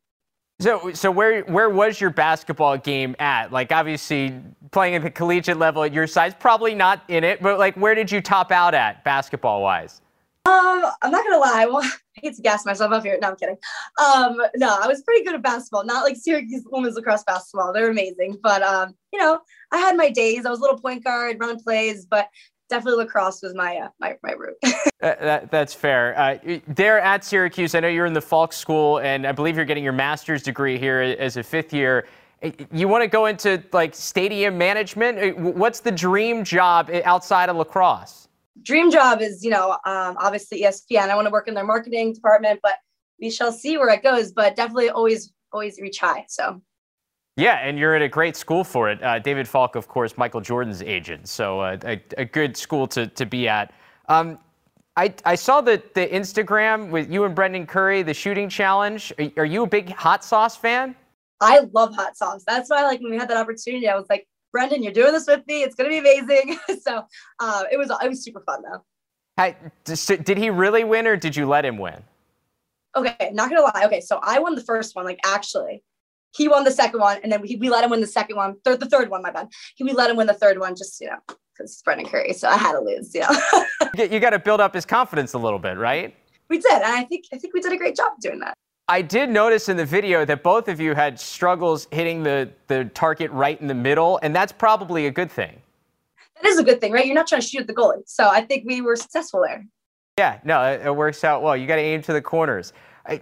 [0.62, 3.52] so, so where where was your basketball game at?
[3.52, 7.42] Like, obviously, playing at the collegiate level at your size, probably not in it.
[7.42, 10.02] But like, where did you top out at basketball wise?
[10.46, 11.66] Um, I'm not gonna lie.
[11.66, 13.18] Well, I hate to gas myself up here.
[13.22, 13.58] No, I'm kidding.
[14.04, 15.86] Um, no, I was pretty good at basketball.
[15.86, 17.74] Not like Syracuse women's lacrosse basketball.
[17.74, 18.38] They're amazing.
[18.42, 19.40] But um, you know,
[19.72, 20.46] I had my days.
[20.46, 22.28] I was a little point guard, running plays, but
[22.70, 24.58] definitely lacrosse was my uh, my, my route.
[25.00, 26.18] that, that's fair.
[26.18, 29.66] Uh, there at Syracuse, I know you're in the Falk School, and I believe you're
[29.66, 32.08] getting your master's degree here as a fifth year.
[32.72, 35.20] You want to go into like stadium management?
[35.20, 38.28] Uh, what's the dream job outside of lacrosse?
[38.64, 41.10] Dream job is, you know, um, obviously ESPN.
[41.10, 42.76] I want to work in their marketing department, but
[43.20, 44.32] we shall see where it goes.
[44.32, 46.26] But definitely always, always reach high.
[46.28, 46.62] So
[47.38, 49.02] yeah, and you're at a great school for it.
[49.02, 53.08] Uh, David Falk, of course, Michael Jordan's agent, so uh, a, a, good school to,
[53.08, 53.74] to be at.
[54.10, 54.38] Um,
[54.98, 59.14] I, I saw the, the Instagram with you and Brendan Curry, the shooting challenge.
[59.18, 60.94] Are, are, you a big hot sauce fan?
[61.40, 62.44] I love hot sauce.
[62.46, 65.28] That's why, like, when we had that opportunity, I was like, Brendan, you're doing this
[65.28, 65.64] with me.
[65.64, 66.58] It's gonna be amazing.
[66.82, 67.04] so
[67.40, 68.84] uh, it was it was super fun though.
[69.38, 72.04] Hey, did he really win, or did you let him win?
[72.96, 73.84] Okay, not gonna lie.
[73.86, 75.84] Okay, so I won the first one, like actually,
[76.36, 78.56] he won the second one, and then we, we let him win the second one,
[78.64, 79.50] third, the third one, my bad.
[79.76, 82.34] He, we let him win the third one, just, you know, because it's Brendan Curry.
[82.34, 84.04] So I had to lose, you know.
[84.04, 86.16] you got to build up his confidence a little bit, right?
[86.50, 86.74] We did.
[86.74, 88.56] And I think, I think we did a great job doing that.
[88.88, 92.86] I did notice in the video that both of you had struggles hitting the, the
[92.94, 95.62] target right in the middle, and that's probably a good thing.
[96.36, 97.06] That is a good thing, right?
[97.06, 98.02] You're not trying to shoot at the goalie.
[98.06, 99.66] So I think we were successful there.
[100.18, 101.56] Yeah, no, it, it works out well.
[101.56, 102.74] You got to aim to the corners.
[103.06, 103.22] I,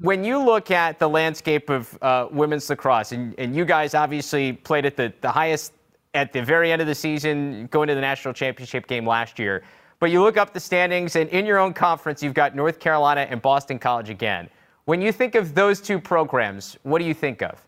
[0.00, 4.54] when you look at the landscape of uh, women's lacrosse, and, and you guys obviously
[4.54, 5.72] played at the, the highest
[6.14, 9.62] at the very end of the season, going to the national championship game last year,
[10.00, 13.22] but you look up the standings, and in your own conference, you've got North Carolina
[13.22, 14.48] and Boston College again.
[14.86, 17.64] When you think of those two programs, what do you think of?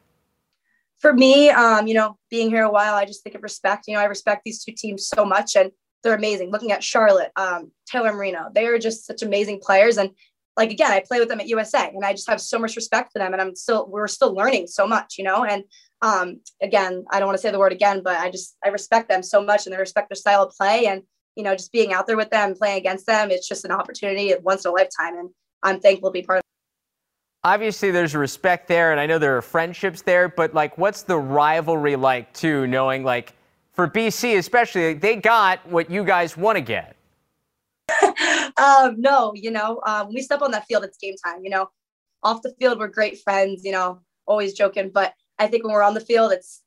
[0.98, 3.84] For me, um, you know, being here a while, I just think of respect.
[3.86, 5.70] You know, I respect these two teams so much, and
[6.02, 6.50] they're amazing.
[6.50, 10.10] Looking at Charlotte, um, Taylor Moreno, they are just such amazing players, and
[10.56, 13.12] like again, I play with them at USA and I just have so much respect
[13.12, 15.44] for them and I'm still we're still learning so much, you know.
[15.44, 15.64] And
[16.02, 19.08] um again, I don't want to say the word again, but I just I respect
[19.08, 21.02] them so much and I respect their style of play and
[21.36, 24.34] you know, just being out there with them, playing against them, it's just an opportunity
[24.42, 25.28] once in a lifetime and
[25.62, 26.45] I'm thankful to be part of
[27.46, 31.16] Obviously there's respect there and I know there are friendships there, but like what's the
[31.16, 33.34] rivalry like too, knowing like
[33.72, 36.96] for BC especially, they got what you guys want to get.
[38.56, 41.44] um, no, you know, um, we step on that field, it's game time.
[41.44, 41.68] You know,
[42.24, 43.64] off the field, we're great friends.
[43.64, 46.62] You know, always joking, but I think when we're on the field, it's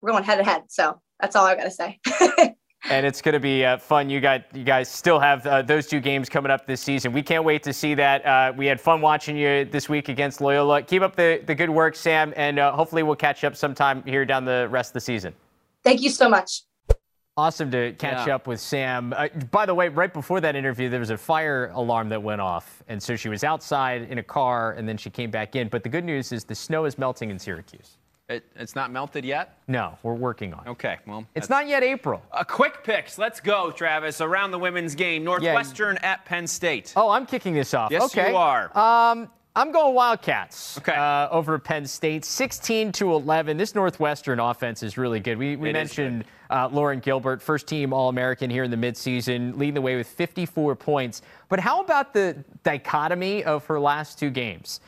[0.00, 0.64] we're going head to head.
[0.70, 2.00] So that's all I got to say.
[2.90, 4.10] and it's going to be uh, fun.
[4.10, 7.12] You got you guys still have uh, those two games coming up this season.
[7.12, 8.26] We can't wait to see that.
[8.26, 10.82] Uh, we had fun watching you this week against Loyola.
[10.82, 14.24] Keep up the, the good work, Sam, and uh, hopefully we'll catch up sometime here
[14.24, 15.34] down the rest of the season.
[15.84, 16.62] Thank you so much.
[17.36, 18.34] Awesome to catch yeah.
[18.34, 19.14] up with Sam.
[19.16, 22.42] Uh, by the way, right before that interview, there was a fire alarm that went
[22.42, 22.82] off.
[22.88, 25.68] And so she was outside in a car and then she came back in.
[25.68, 27.96] But the good news is the snow is melting in Syracuse.
[28.28, 29.58] It, it's not melted yet?
[29.68, 30.70] No, we're working on it.
[30.70, 31.26] Okay, well.
[31.34, 32.22] It's not yet April.
[32.32, 33.18] A quick picks.
[33.18, 34.20] Let's go, Travis.
[34.20, 35.24] Around the women's game.
[35.24, 36.12] Northwestern yeah.
[36.12, 36.92] at Penn State.
[36.96, 37.90] Oh, I'm kicking this off.
[37.90, 38.30] Yes, okay.
[38.30, 38.76] you are.
[38.78, 40.78] Um, I'm going Wildcats.
[40.78, 40.94] Okay.
[40.94, 43.58] Uh, over Penn State, 16 to 11.
[43.58, 45.36] This Northwestern offense is really good.
[45.36, 49.74] We, we mentioned uh, Lauren Gilbert, first team All American here in the midseason, leading
[49.74, 51.20] the way with 54 points.
[51.50, 54.80] But how about the dichotomy of her last two games?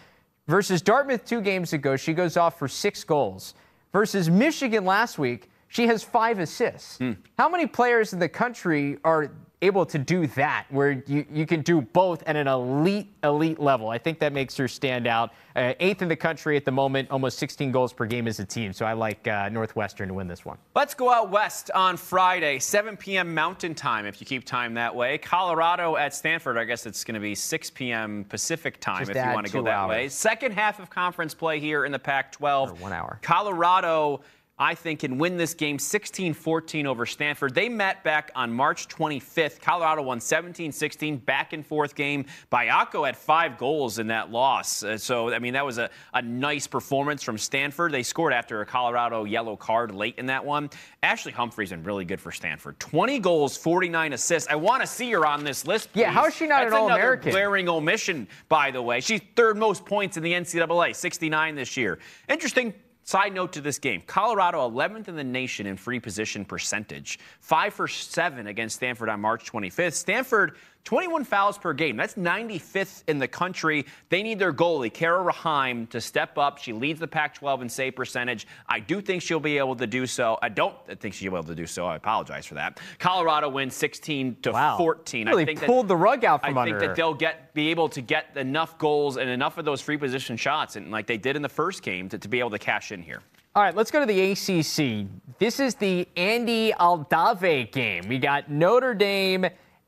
[0.47, 3.55] Versus Dartmouth two games ago, she goes off for six goals.
[3.93, 6.99] Versus Michigan last week, she has five assists.
[6.99, 7.17] Mm.
[7.39, 9.33] How many players in the country are
[9.65, 13.89] able to do that, where you, you can do both at an elite, elite level.
[13.89, 15.33] I think that makes her stand out.
[15.57, 18.45] Uh, eighth in the country at the moment, almost 16 goals per game as a
[18.45, 18.73] team.
[18.73, 20.59] So I like uh, Northwestern to win this one.
[20.75, 23.33] Let's go out west on Friday, 7 p.m.
[23.35, 25.19] Mountain Time, if you keep time that way.
[25.19, 26.59] Colorado at Stanford.
[26.59, 28.25] I guess it's going to be 6 p.m.
[28.29, 29.89] Pacific time Just if you want to go that hours.
[29.91, 30.09] way.
[30.09, 32.81] Second half of conference play here in the Pac 12.
[32.81, 33.19] one hour.
[33.23, 34.23] Colorado
[34.57, 37.57] I think, can win this game 16 14 over Stanford.
[37.57, 39.61] They met back on March 25th.
[39.61, 42.25] Colorado won 17 16, back and forth game.
[42.53, 44.85] Baiocco had five goals in that loss.
[44.85, 47.91] Uh, so, I mean, that was a, a nice performance from Stanford.
[47.91, 50.71] They scored after a Colorado yellow card late in that one.
[51.03, 52.79] Ashley Humphrey's been really good for Stanford.
[52.79, 54.49] 20 goals, 49 assists.
[54.49, 55.93] I want to see her on this list.
[55.93, 56.03] Please.
[56.03, 57.33] Yeah, how is she not That's an All American?
[57.33, 59.01] Glaring omission, by the way.
[59.01, 61.99] She's third most points in the NCAA, 69 this year.
[62.29, 62.73] Interesting
[63.07, 67.75] Side note to this game Colorado 11th in the nation in free position percentage, 5
[67.75, 69.93] for 7 against Stanford on March 25th.
[69.93, 71.97] Stanford 21 fouls per game.
[71.97, 73.87] That's 95th in the country.
[74.11, 76.59] They need their goalie, Kara Raheim, to step up.
[76.59, 78.47] She leads the Pac 12 in save percentage.
[78.69, 80.39] I do think she'll be able to do so.
[80.43, 81.87] I don't think she'll be able to do so.
[81.87, 82.81] I apologize for that.
[82.99, 84.77] Colorado wins 16 to wow.
[84.77, 85.27] 14.
[85.27, 87.15] Really I think pulled that, the rug out from I under I think that they'll
[87.15, 90.91] get be able to get enough goals and enough of those free position shots, and
[90.91, 93.21] like they did in the first game, to, to be able to cash in here.
[93.55, 95.07] All right, let's go to the ACC.
[95.39, 98.09] This is the Andie Aldave game.
[98.09, 99.47] We got Notre Dame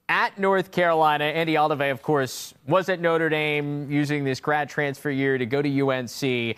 [0.08, 1.24] at North Carolina.
[1.24, 5.60] Andie Aldave, of course, was at Notre Dame using this grad transfer year to go
[5.62, 6.56] to UNC.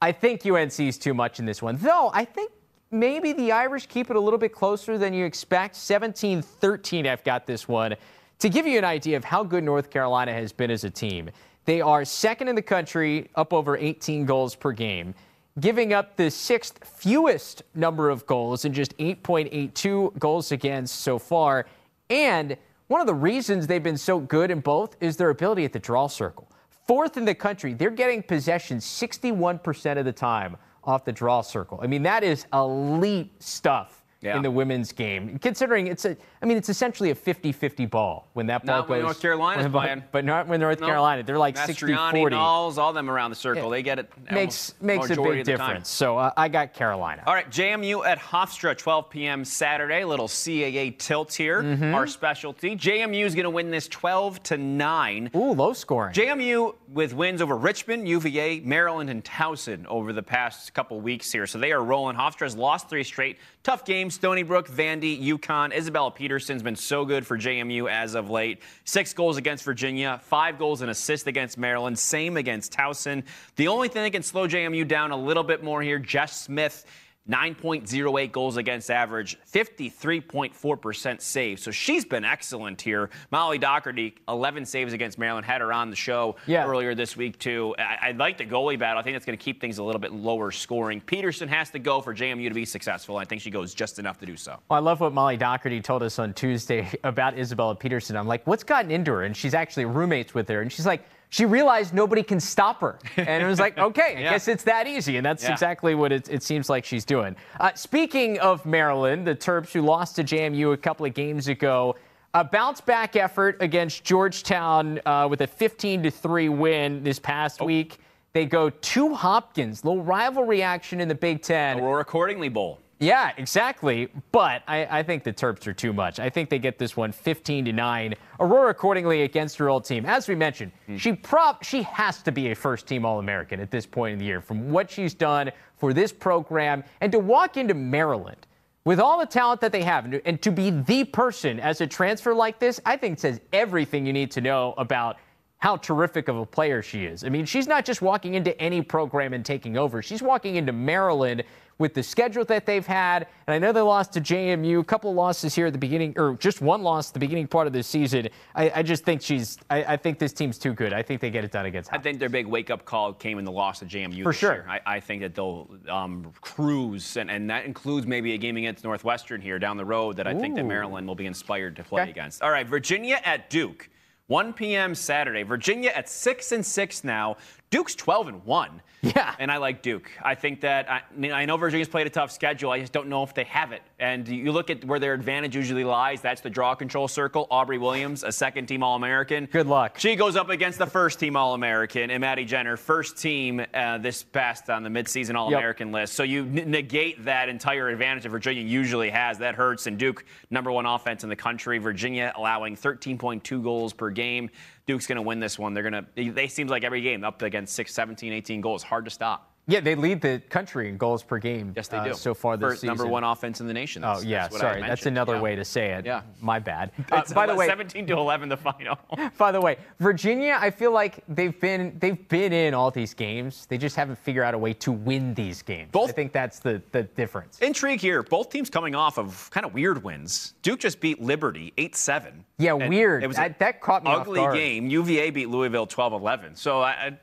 [0.00, 2.10] I think UNC is too much in this one, though.
[2.12, 2.52] I think
[2.90, 5.76] maybe the Irish keep it a little bit closer than you expect.
[5.76, 7.94] 17 13, I've got this one.
[8.40, 11.30] To give you an idea of how good North Carolina has been as a team,
[11.64, 15.14] they are second in the country, up over 18 goals per game
[15.60, 21.66] giving up the sixth fewest number of goals and just 8.82 goals against so far.
[22.08, 22.56] And
[22.92, 25.78] one of the reasons they've been so good in both is their ability at the
[25.78, 26.52] draw circle.
[26.86, 31.80] Fourth in the country, they're getting possession 61% of the time off the draw circle.
[31.82, 34.36] I mean, that is elite stuff yeah.
[34.36, 35.38] in the women's game.
[35.38, 38.94] Considering it's a, I mean, it's essentially a 50-50 ball when that ball not goes.
[38.96, 40.86] When North Carolina's but, playing, but not when North no.
[40.86, 41.22] Carolina.
[41.22, 42.32] They're like 60-40.
[42.32, 43.64] Nalls, all them around the circle.
[43.64, 43.70] Yeah.
[43.70, 44.12] They get it.
[44.30, 45.88] Makes makes a big difference.
[45.88, 47.22] So uh, I got Carolina.
[47.26, 49.44] All right, JMU at Hofstra, 12 p.m.
[49.44, 50.04] Saturday.
[50.04, 51.62] Little CAA tilt here.
[51.62, 51.94] Mm-hmm.
[51.94, 52.76] Our specialty.
[52.76, 55.30] JMU is going to win this 12 to nine.
[55.36, 56.12] Ooh, low scoring.
[56.12, 61.46] JMU with wins over Richmond, UVA, Maryland, and Towson over the past couple weeks here.
[61.46, 62.16] So they are rolling.
[62.16, 63.38] Hofstra's lost three straight.
[63.62, 64.14] Tough games.
[64.14, 65.74] Stony Brook, Vandy, UConn.
[65.74, 68.62] Isabella Peterson's been so good for JMU as of late.
[68.84, 73.22] Six goals against Virginia, five goals and assist against Maryland, same against Towson.
[73.56, 76.86] The only thing that can slow JMU down a little bit more here, Jess Smith
[77.28, 81.60] 9.08 goals against average, 53.4% save.
[81.60, 83.10] So she's been excellent here.
[83.30, 86.66] Molly Dougherty, 11 saves against Maryland, had her on the show yeah.
[86.66, 87.76] earlier this week, too.
[87.78, 88.98] I, I like the goalie battle.
[88.98, 91.00] I think that's going to keep things a little bit lower scoring.
[91.00, 93.16] Peterson has to go for JMU to be successful.
[93.16, 94.58] I think she goes just enough to do so.
[94.68, 98.16] Well, I love what Molly Dougherty told us on Tuesday about Isabella Peterson.
[98.16, 99.22] I'm like, what's gotten into her?
[99.22, 100.60] And she's actually roommates with her.
[100.60, 102.98] And she's like, she realized nobody can stop her.
[103.16, 104.30] And it was like, okay, I yeah.
[104.32, 105.16] guess it's that easy.
[105.16, 105.52] And that's yeah.
[105.52, 107.34] exactly what it, it, seems like she's doing.
[107.58, 111.96] Uh, speaking of Maryland, the Terps who lost to JMU a couple of games ago,
[112.34, 117.62] a bounce back effort against Georgetown uh, with a 15 to 3 win this past
[117.62, 117.64] oh.
[117.64, 117.96] week.
[118.34, 121.80] They go to Hopkins, little rivalry action in the Big Ten.
[121.80, 122.78] Aurora Cordingley Bowl.
[123.02, 124.08] Yeah, exactly.
[124.30, 126.20] But I, I, think the Terps are too much.
[126.20, 128.14] I think they get this one 15 to 9.
[128.38, 130.06] Aurora Cordingley against her old team.
[130.06, 130.96] As we mentioned, mm.
[131.00, 134.18] she prop she has to be a first team All American at this point in
[134.20, 138.46] the year from what she's done for this program and to walk into Maryland
[138.84, 142.32] with all the talent that they have and to be the person as a transfer
[142.32, 145.16] like this, I think says everything you need to know about
[145.58, 147.22] how terrific of a player she is.
[147.22, 150.02] I mean, she's not just walking into any program and taking over.
[150.02, 151.44] She's walking into Maryland
[151.82, 153.26] with the schedule that they've had.
[153.48, 156.14] And I know they lost to JMU, a couple of losses here at the beginning,
[156.16, 158.28] or just one loss at the beginning part of the season.
[158.54, 160.92] I, I just think she's, I, I, think this team's too good.
[160.92, 161.90] I think they get it done against.
[161.90, 162.00] Hopkins.
[162.00, 164.22] I think their big wake up call came in the loss to JMU.
[164.22, 164.64] For sure.
[164.68, 168.84] I, I, think that they'll um, cruise, and, and that includes maybe a game against
[168.84, 170.40] Northwestern here down the road that I Ooh.
[170.40, 172.12] think that Maryland will be inspired to play okay.
[172.12, 172.42] against.
[172.42, 173.88] All right, Virginia at Duke.
[174.28, 174.94] 1 p.m.
[174.94, 175.42] Saturday.
[175.42, 177.36] Virginia at 6 and 6 now.
[177.72, 178.82] Duke's 12 and 1.
[179.00, 179.34] Yeah.
[179.40, 180.10] And I like Duke.
[180.22, 182.70] I think that I, mean I know Virginia's played a tough schedule.
[182.70, 183.82] I just don't know if they have it.
[183.98, 186.20] And you look at where their advantage usually lies.
[186.20, 187.48] That's the draw control circle.
[187.50, 189.46] Aubrey Williams, a second team All American.
[189.46, 189.98] Good luck.
[189.98, 193.98] She goes up against the first team All American and Maddie Jenner, first team uh,
[193.98, 195.94] this past on the midseason All American yep.
[195.94, 196.12] list.
[196.12, 199.38] So you n- negate that entire advantage that Virginia usually has.
[199.38, 199.88] That hurts.
[199.88, 201.78] And Duke, number one offense in the country.
[201.78, 204.50] Virginia allowing 13.2 goals per game.
[204.86, 205.74] Duke's going to win this one.
[205.74, 208.82] They're going to, they seems like every game up against 6, 17, 18 goals.
[208.82, 209.51] Hard to stop.
[209.68, 211.72] Yeah, they lead the country in goals per game.
[211.76, 212.14] Yes, they uh, do.
[212.14, 212.96] so far this First, season.
[212.96, 214.02] number one offense in the nation.
[214.02, 215.40] That's, oh yeah, that's sorry, that's another yeah.
[215.40, 216.04] way to say it.
[216.04, 216.90] Yeah, my bad.
[217.12, 218.98] Uh, by the way, 17 to 11, the final.
[219.38, 223.66] by the way, Virginia, I feel like they've been they've been in all these games.
[223.66, 225.90] They just haven't figured out a way to win these games.
[225.92, 227.58] Both, I think that's the the difference.
[227.60, 228.22] Intrigue here.
[228.22, 230.54] Both teams coming off of kind of weird wins.
[230.62, 232.32] Duke just beat Liberty 8-7.
[232.58, 233.22] Yeah, weird.
[233.24, 234.56] It was that, that caught me ugly off guard.
[234.56, 234.86] game.
[234.86, 236.56] UVA beat Louisville 12-11.
[236.56, 237.18] So I, I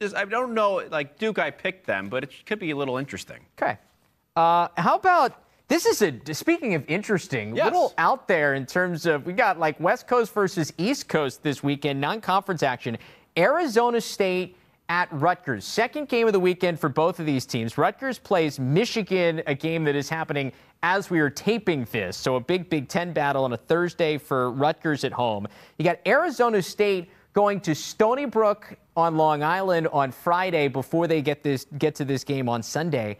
[0.00, 2.96] just, I don't know, like Duke, I picked them, but it could be a little
[2.96, 3.40] interesting.
[3.60, 3.78] Okay.
[4.34, 5.86] Uh, how about this?
[5.86, 7.64] Is a speaking of interesting, yes.
[7.64, 11.62] little out there in terms of we got like West Coast versus East Coast this
[11.62, 12.98] weekend, non-conference action.
[13.38, 14.56] Arizona State
[14.88, 15.64] at Rutgers.
[15.64, 17.76] Second game of the weekend for both of these teams.
[17.76, 22.16] Rutgers plays Michigan, a game that is happening as we are taping this.
[22.16, 25.48] So a big Big Ten battle on a Thursday for Rutgers at home.
[25.78, 31.20] You got Arizona State going to Stony Brook on Long Island on Friday before they
[31.20, 33.18] get this get to this game on Sunday.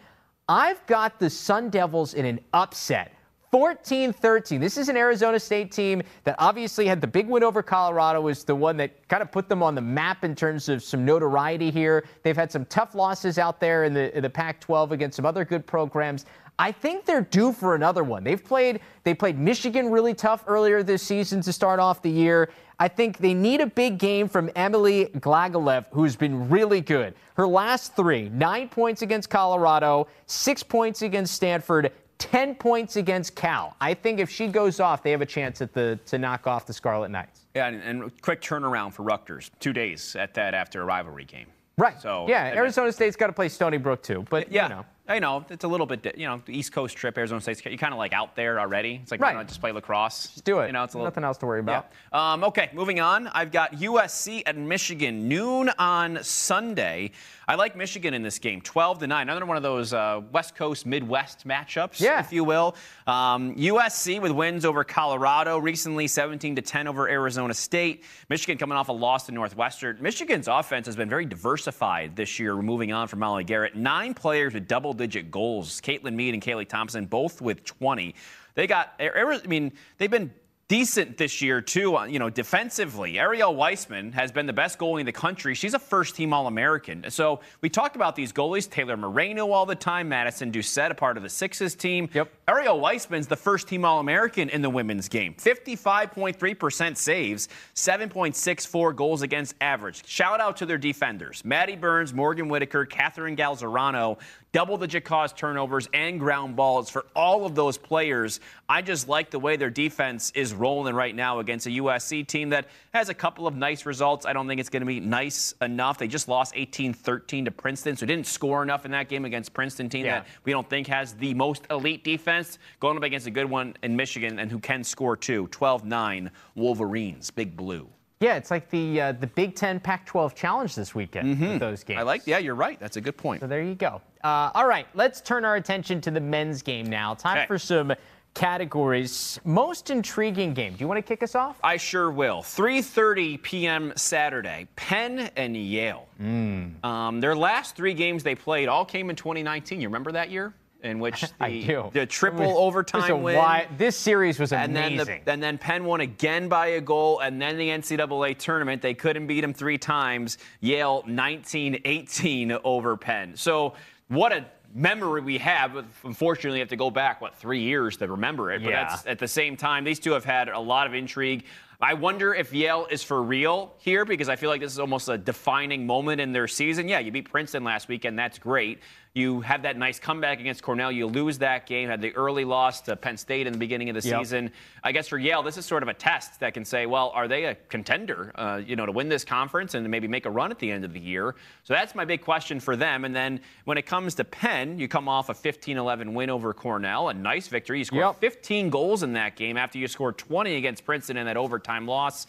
[0.49, 3.13] I've got the Sun Devils in an upset.
[3.53, 4.59] 14 13.
[4.59, 8.43] This is an Arizona State team that obviously had the big win over Colorado, was
[8.43, 11.71] the one that kind of put them on the map in terms of some notoriety
[11.71, 12.07] here.
[12.23, 15.27] They've had some tough losses out there in the, in the Pac 12 against some
[15.27, 16.25] other good programs.
[16.59, 18.25] I think they're due for another one.
[18.25, 22.51] They've played they played Michigan really tough earlier this season to start off the year.
[22.79, 27.15] I think they need a big game from Emily Glagoliev, who's been really good.
[27.35, 33.77] Her last three nine points against Colorado, six points against Stanford, 10 points against Cal.
[33.81, 36.67] I think if she goes off, they have a chance at the, to knock off
[36.67, 37.47] the Scarlet Knights.
[37.55, 39.51] Yeah, and, and quick turnaround for Rutgers.
[39.61, 41.47] Two days at that after a rivalry game.
[41.79, 42.01] Right.
[42.01, 44.87] So yeah, Arizona State's got to play Stony Brook too, but yeah, you know.
[45.09, 47.65] I know it's a little bit, you know, the East Coast trip, Arizona State.
[47.65, 48.99] You're kind of like out there already.
[49.03, 49.35] It's like right.
[49.35, 50.29] why not just play lacrosse?
[50.29, 50.67] Just do it.
[50.67, 51.93] You know, it's a little, nothing else to worry about.
[52.13, 52.33] Yeah.
[52.33, 53.29] Um, okay, moving on.
[53.29, 57.13] I've got USC at Michigan noon on Sunday.
[57.49, 59.23] I like Michigan in this game, 12 to 9.
[59.23, 62.19] Another one of those uh, West Coast Midwest matchups, yeah.
[62.19, 62.75] if you will.
[63.07, 68.03] Um, USC with wins over Colorado recently, 17 to 10 over Arizona State.
[68.29, 69.97] Michigan coming off a loss to Northwestern.
[70.01, 72.57] Michigan's offense has been very diversified this year.
[72.57, 74.67] We're moving on from Molly Garrett, nine players with
[74.97, 75.81] double-digit goals.
[75.81, 78.15] Caitlin Mead and Kaylee Thompson both with 20.
[78.55, 80.33] They got, I mean, they've been
[80.69, 81.97] decent this year too.
[81.97, 85.55] Uh, you know, defensively, Ariel Weissman has been the best goalie in the country.
[85.55, 87.09] She's a first-team All-American.
[87.11, 91.17] So we talked about these goalies: Taylor Moreno all the time, Madison Doucette, a part
[91.17, 92.09] of the Sixes team.
[92.13, 92.33] Yep.
[92.49, 95.35] Ariel Weissman's the first-team All-American in the women's game.
[95.35, 100.07] 55.3% saves, 7.64 goals against average.
[100.07, 104.19] Shout out to their defenders: Maddie Burns, Morgan Whitaker, Catherine Galzerano
[104.53, 108.41] double digit cause turnovers and ground balls for all of those players.
[108.69, 112.51] I just like the way their defense is rolling right now against a USC team
[112.51, 114.27] that has a couple of nice results.
[114.27, 115.99] I don't think it's going to be nice enough.
[115.99, 119.53] They just lost 18 13 to Princeton, so didn't score enough in that game against
[119.53, 120.21] Princeton team yeah.
[120.21, 122.59] that we don't think has the most elite defense.
[122.81, 125.49] Going up against a good one in Michigan and who can score too.
[125.49, 127.89] 12 9 Wolverines, Big Blue.
[128.21, 131.49] Yeah, it's like the uh, the Big Ten Pac-12 challenge this weekend mm-hmm.
[131.49, 131.99] with those games.
[132.01, 132.27] I like.
[132.27, 132.81] Yeah, you're right.
[132.81, 133.41] That's a good point.
[133.41, 134.01] So there you go.
[134.25, 137.15] Uh, all right, let's turn our attention to the men's game now.
[137.15, 137.47] Time okay.
[137.47, 137.93] for some
[138.33, 139.39] categories.
[139.45, 140.75] Most intriguing game.
[140.75, 141.59] Do you want to kick us off?
[141.63, 142.43] I sure will.
[142.43, 143.93] 3:30 p.m.
[143.97, 144.67] Saturday.
[144.77, 146.09] Penn and Yale.
[146.21, 146.83] Mm.
[146.85, 149.81] Um, their last three games they played all came in 2019.
[149.81, 150.55] You remember that year?
[150.83, 153.37] In which the, the triple overtime win.
[153.37, 154.77] Why, this series was amazing.
[154.77, 158.39] And then, the, and then Penn won again by a goal, and then the NCAA
[158.39, 158.83] tournament.
[158.83, 160.39] They couldn't beat him three times.
[160.61, 163.37] Yale 19-18 over Penn.
[163.37, 163.75] So
[164.09, 165.85] what a memory we have.
[166.05, 168.63] Unfortunately, you have to go back, what, three years to remember it.
[168.63, 168.99] But yeah.
[169.07, 171.45] at the same time, these two have had a lot of intrigue.
[171.81, 175.09] I wonder if Yale is for real here because I feel like this is almost
[175.09, 176.89] a defining moment in their season.
[176.89, 178.19] Yeah, you beat Princeton last weekend.
[178.19, 178.81] That's great.
[179.17, 180.93] You have that nice comeback against Cornell.
[180.93, 183.95] You lose that game, had the early loss to Penn State in the beginning of
[183.99, 184.21] the yep.
[184.21, 184.51] season.
[184.85, 187.27] I guess for Yale, this is sort of a test that can say, well, are
[187.27, 190.51] they a contender, uh, you know, to win this conference and maybe make a run
[190.51, 191.35] at the end of the year?
[191.65, 193.07] So that's my big question for them.
[193.07, 197.09] And then when it comes to Penn, you come off a 15-11 win over Cornell,
[197.09, 197.79] a nice victory.
[197.79, 198.21] You scored yep.
[198.21, 202.27] 15 goals in that game after you scored 20 against Princeton in that overtime loss.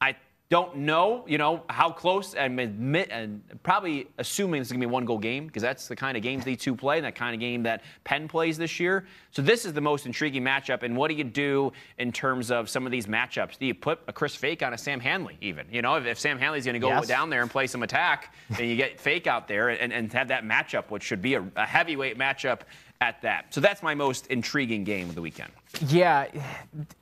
[0.00, 0.14] I
[0.50, 4.86] Don't know, you know, how close and admit and probably assuming this is gonna be
[4.86, 7.14] a one goal game because that's the kind of games these two play and that
[7.14, 9.04] kind of game that Penn plays this year.
[9.30, 10.84] So this is the most intriguing matchup.
[10.84, 13.58] And what do you do in terms of some of these matchups?
[13.58, 15.66] Do you put a Chris Fake on a Sam Handley even?
[15.70, 17.06] You know, if, if Sam Handley's gonna go Yes.
[17.06, 20.28] down there and play some attack, then you get Fake out there and, and have
[20.28, 22.60] that matchup, which should be a, a heavyweight matchup
[23.00, 23.52] at that.
[23.54, 25.52] So that's my most intriguing game of the weekend.
[25.86, 26.26] Yeah,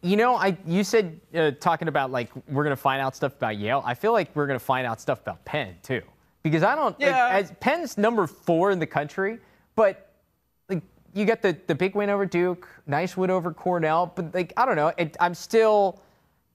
[0.03, 3.57] you know, I you said uh, talking about like we're gonna find out stuff about
[3.57, 3.83] Yale.
[3.85, 6.03] I feel like we're gonna find out stuff about Penn too,
[6.43, 6.99] because I don't.
[7.01, 7.29] like, Yeah.
[7.31, 9.39] as Penn's number four in the country,
[9.75, 10.13] but
[10.69, 10.83] like
[11.15, 14.67] you got the the big win over Duke, nice win over Cornell, but like I
[14.67, 16.03] don't know, it, I'm still,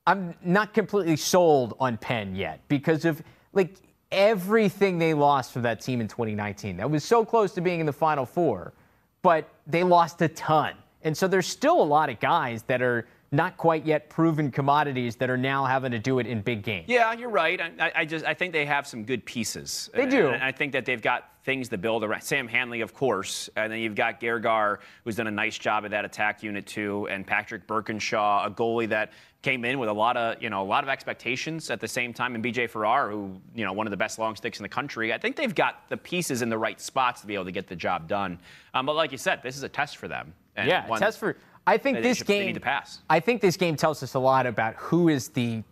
[0.06, 3.22] I'm not completely sold on Penn yet because of
[3.54, 3.76] like
[4.12, 6.78] everything they lost from that team in 2019.
[6.78, 8.74] That was so close to being in the Final Four,
[9.22, 10.76] but they lost a ton.
[11.04, 15.16] And so there's still a lot of guys that are not quite yet proven commodities
[15.16, 16.86] that are now having to do it in big games.
[16.90, 17.60] Yeah, you're right.
[17.80, 19.90] I, I- just I think they have some good pieces.
[19.94, 20.30] They do.
[20.30, 22.22] And I think that they've got things to build around.
[22.22, 25.92] Sam Handley, of course, and then you've got Gergar, who's done a nice job at
[25.92, 30.18] that attack unit too, and Patrick Burkinshaw, a goalie that came in with a lot
[30.18, 33.40] of you know a lot of expectations at the same time, and BJ Farrar, who
[33.56, 35.14] you know one of the best long sticks in the country.
[35.14, 37.68] I think they've got the pieces in the right spots to be able to get
[37.68, 38.38] the job done.
[38.74, 40.34] Um, but like you said, this is a test for them.
[40.58, 41.38] And Yeah, one test for.
[41.68, 42.54] I think they this should- game.
[42.54, 43.00] to pass.
[43.10, 45.64] I think this game tells us a lot about who is the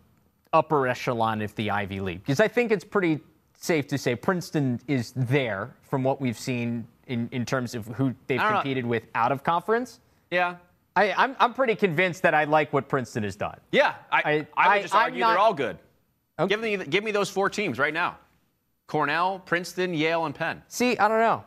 [0.54, 3.20] upper echelon of the Ivy League because I think it's pretty
[3.54, 8.14] safe to say Princeton is there from what we've seen in, in terms of who
[8.28, 8.58] they've I don't know.
[8.60, 10.00] competed with out of conference.
[10.32, 10.56] Yeah.
[10.96, 13.58] I, I'm, I'm pretty convinced that I like what Princeton has done.
[13.72, 15.78] Yeah, I, I- I, would just I'm argue not- they're all good.
[16.40, 16.48] Okay.
[16.50, 18.18] Give me, give me those four teams right now:
[18.88, 20.62] Cornell, Princeton, Yale, and Penn.
[20.68, 21.44] See, I don't know.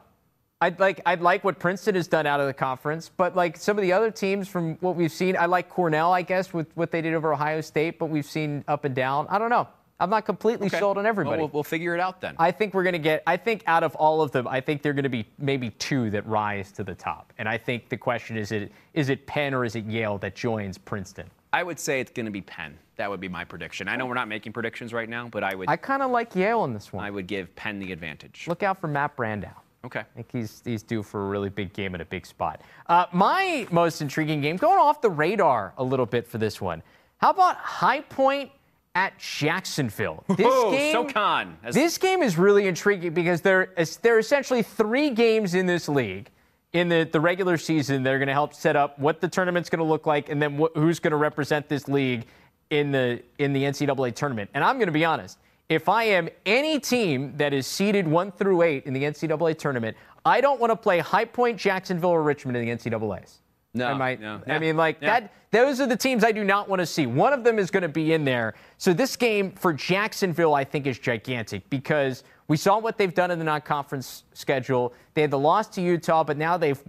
[0.62, 3.76] I'd like I'd like what Princeton has done out of the conference, but like some
[3.76, 6.92] of the other teams from what we've seen, I like Cornell, I guess, with what
[6.92, 9.26] they did over Ohio State, but we've seen up and down.
[9.28, 9.66] I don't know.
[9.98, 10.78] I'm not completely Okay.
[10.78, 11.38] sold on everybody.
[11.38, 12.34] Well, we'll, we'll figure it out then.
[12.38, 14.82] I think we're going to get, I think out of all of them, I think
[14.82, 17.32] they're going to be maybe two that rise to the top.
[17.38, 20.34] And I think the question is it, is it Penn or is it Yale that
[20.34, 21.30] joins Princeton?
[21.52, 22.76] I would say it's going to be Penn.
[22.96, 23.86] That would be my prediction.
[23.86, 26.34] I know we're not making predictions right now, but I would I kind of like
[26.34, 27.04] Yale in this one.
[27.04, 28.46] I would give Penn the advantage.
[28.48, 29.54] Look out for Matt Brandau.
[29.84, 30.00] Okay.
[30.00, 32.60] I think he's, he's due for a really big game at a big spot.
[32.86, 36.82] Uh, my most intriguing game, going off the radar a little bit for this one.
[37.18, 38.50] How about High Point
[38.94, 40.22] at Jacksonville?
[40.36, 41.56] This Whoa, game, SoCon.
[41.62, 45.66] That's- This game is really intriguing because there is there are essentially three games in
[45.66, 46.30] this league
[46.72, 49.68] in the, the regular season that are going to help set up what the tournament's
[49.68, 52.24] going to look like and then wh- who's going to represent this league
[52.70, 54.48] in the in the NCAA tournament.
[54.54, 58.32] And I'm going to be honest, if I am any team that is seeded one
[58.32, 62.22] through eight in the NCAA tournament, I don't want to play High Point, Jacksonville, or
[62.22, 63.38] Richmond in the NCAA's.
[63.74, 64.20] No, I might.
[64.20, 64.40] no.
[64.46, 65.32] I mean, like that.
[65.50, 67.06] Those are the teams I do not want to see.
[67.06, 68.54] One of them is going to be in there.
[68.78, 73.30] So this game for Jacksonville, I think, is gigantic because we saw what they've done
[73.30, 74.92] in the non-conference schedule.
[75.14, 76.80] They had the loss to Utah, but now they've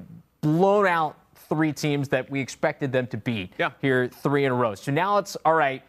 [0.41, 3.71] blown out three teams that we expected them to beat Yeah.
[3.82, 4.76] here three in a row.
[4.76, 5.82] So now it's all right.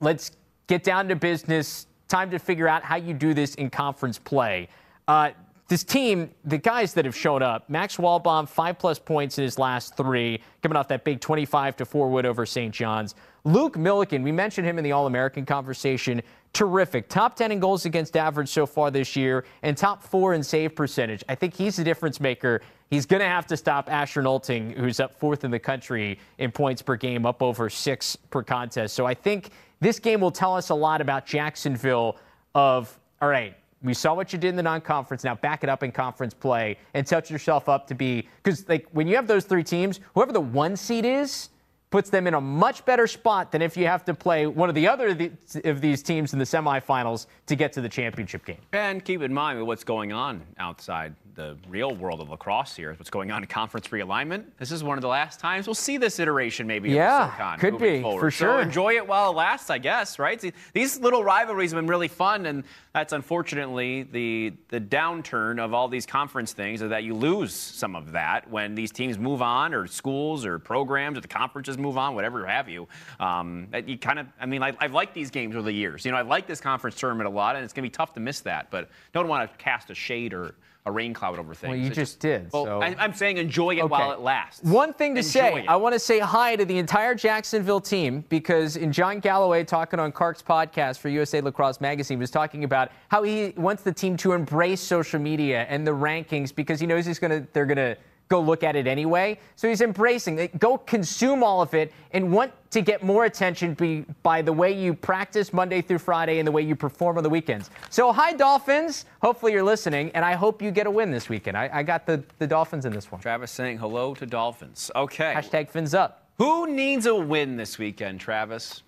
[0.00, 0.32] Let's
[0.66, 1.86] get down to business.
[2.12, 4.68] Time to figure out how you do this in conference play.
[5.08, 5.30] Uh,
[5.68, 9.58] this team, the guys that have shown up, Max Walbaum, five plus points in his
[9.58, 12.74] last three, coming off that big 25 to 4 wood over St.
[12.74, 13.14] John's.
[13.44, 16.20] Luke Milliken, we mentioned him in the All American conversation.
[16.52, 17.08] Terrific.
[17.08, 20.76] Top 10 in goals against average so far this year, and top four in save
[20.76, 21.24] percentage.
[21.30, 22.60] I think he's the difference maker.
[22.90, 26.52] He's going to have to stop Asher Nolting, who's up fourth in the country in
[26.52, 28.92] points per game, up over six per contest.
[28.92, 29.48] So I think
[29.82, 32.16] this game will tell us a lot about Jacksonville
[32.54, 35.24] of, all right, we saw what you did in the non-conference.
[35.24, 38.86] Now back it up in conference play and set yourself up to be because like
[38.92, 41.48] when you have those three teams, whoever the one seed is
[41.92, 44.74] puts them in a much better spot than if you have to play one of
[44.74, 45.30] the other
[45.64, 48.56] of these teams in the semifinals to get to the championship game.
[48.72, 53.08] And keep in mind what's going on outside the real world of lacrosse here, what's
[53.08, 54.44] going on in conference realignment.
[54.58, 57.78] This is one of the last times we'll see this iteration maybe Yeah, of could
[57.78, 58.20] be, forward.
[58.20, 58.60] for So sure.
[58.60, 60.38] enjoy it while it lasts, I guess, right?
[60.40, 65.72] See, These little rivalries have been really fun, and that's unfortunately the the downturn of
[65.72, 69.40] all these conference things is that you lose some of that when these teams move
[69.40, 72.88] on, or schools, or programs, or the conferences move on, whatever have you.
[73.20, 76.04] Um, you kind of, I mean, I, I've liked these games over the years.
[76.04, 78.14] You know, I like this conference tournament a lot, and it's going to be tough
[78.14, 78.70] to miss that.
[78.70, 80.54] But don't want to cast a shade or
[80.84, 81.70] a rain cloud over things.
[81.70, 84.64] Well, you It's just did, Well, so- I, I'm saying enjoy it while it lasts.
[84.64, 85.68] One thing to Enjoy say, it.
[85.68, 90.00] I want to say hi to the entire Jacksonville team because in John Galloway talking
[90.00, 94.16] on Clark's podcast for USA Lacrosse Magazine was talking about how he wants the team
[94.18, 97.96] to embrace social media and the rankings because he knows he's gonna they're gonna
[98.32, 99.38] go look at it anyway.
[99.56, 100.58] So he's embracing it.
[100.58, 104.72] Go consume all of it and want to get more attention be, by the way
[104.72, 107.68] you practice Monday through Friday and the way you perform on the weekends.
[107.90, 109.04] So, hi, Dolphins.
[109.20, 111.58] Hopefully, you're listening, and I hope you get a win this weekend.
[111.58, 113.20] I, I got the, the Dolphins in this one.
[113.20, 114.90] Travis saying hello to Dolphins.
[114.96, 115.34] Okay.
[115.36, 116.26] Hashtag fins up.
[116.38, 118.82] Who needs a win this weekend, Travis?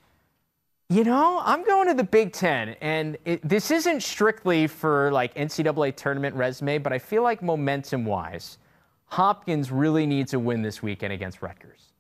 [0.89, 5.35] You know, I'm going to the Big Ten, and it, this isn't strictly for like
[5.35, 8.59] NCAA tournament resume, but I feel like momentum wise,
[9.15, 11.93] Hopkins really needs a win this weekend against Rutgers.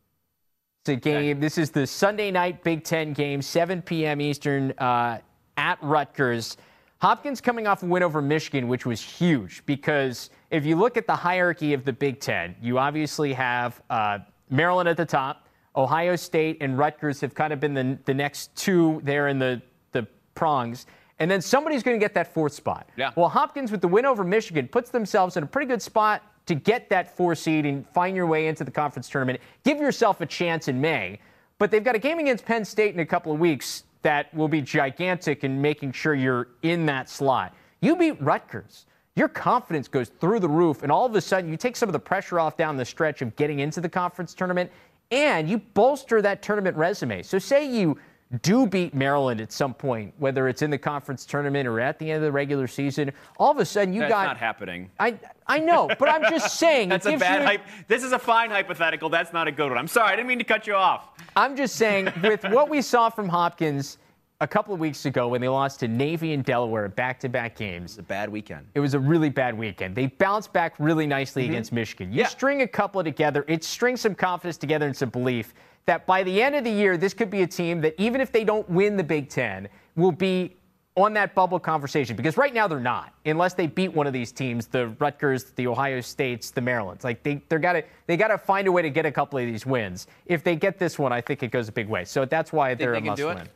[0.82, 1.38] It's a game.
[1.38, 4.20] This is the Sunday night Big Ten game, 7 p.m.
[4.20, 5.20] Eastern uh,
[5.56, 6.56] at Rutgers.
[7.00, 11.06] Hopkins coming off a win over Michigan, which was huge because if you look at
[11.06, 14.18] the hierarchy of the Big Ten, you obviously have uh,
[14.50, 15.46] Maryland at the top.
[15.76, 19.62] Ohio State and Rutgers have kind of been the, the next two there in the,
[19.92, 20.04] the
[20.34, 20.86] prongs.
[21.20, 22.88] And then somebody's going to get that fourth spot.
[22.96, 23.12] Yeah.
[23.14, 26.54] Well, Hopkins, with the win over Michigan, puts themselves in a pretty good spot to
[26.54, 29.40] get that four seed and find your way into the conference tournament.
[29.64, 31.18] Give yourself a chance in May.
[31.58, 34.48] But they've got a game against Penn State in a couple of weeks that will
[34.48, 37.54] be gigantic in making sure you're in that slot.
[37.80, 38.86] You beat Rutgers.
[39.16, 41.92] Your confidence goes through the roof, and all of a sudden, you take some of
[41.92, 44.70] the pressure off down the stretch of getting into the conference tournament
[45.10, 47.22] and you bolster that tournament resume.
[47.22, 47.98] So, say you
[48.42, 52.10] do beat Maryland at some point, whether it's in the conference tournament or at the
[52.10, 54.26] end of the regular season, all of a sudden you That's got.
[54.26, 54.90] not happening.
[54.98, 56.88] I I know, but I'm just saying.
[56.88, 57.62] That's a bad you, hype.
[57.88, 59.08] This is a fine hypothetical.
[59.08, 59.78] That's not a good one.
[59.78, 60.12] I'm sorry.
[60.12, 61.08] I didn't mean to cut you off.
[61.36, 63.98] I'm just saying, with what we saw from Hopkins
[64.40, 67.56] a couple of weeks ago when they lost to Navy and Delaware back to back
[67.56, 67.92] games.
[67.92, 68.66] It's a bad weekend.
[68.74, 69.94] It was a really bad weekend.
[69.94, 71.52] They bounced back really nicely mm-hmm.
[71.52, 72.12] against Michigan.
[72.12, 72.26] You yeah.
[72.26, 75.54] string a couple together, it strings some confidence together and some belief
[75.86, 78.32] that by the end of the year, this could be a team that even if
[78.32, 80.56] they don't win the Big Ten, will be
[80.96, 84.30] on that bubble conversation because right now they're not unless they beat one of these
[84.30, 88.28] teams the Rutgers the Ohio States the Marylands like they they got to they got
[88.28, 90.96] to find a way to get a couple of these wins if they get this
[90.96, 93.24] one I think it goes a big way so that's why they're they a must
[93.24, 93.48] win?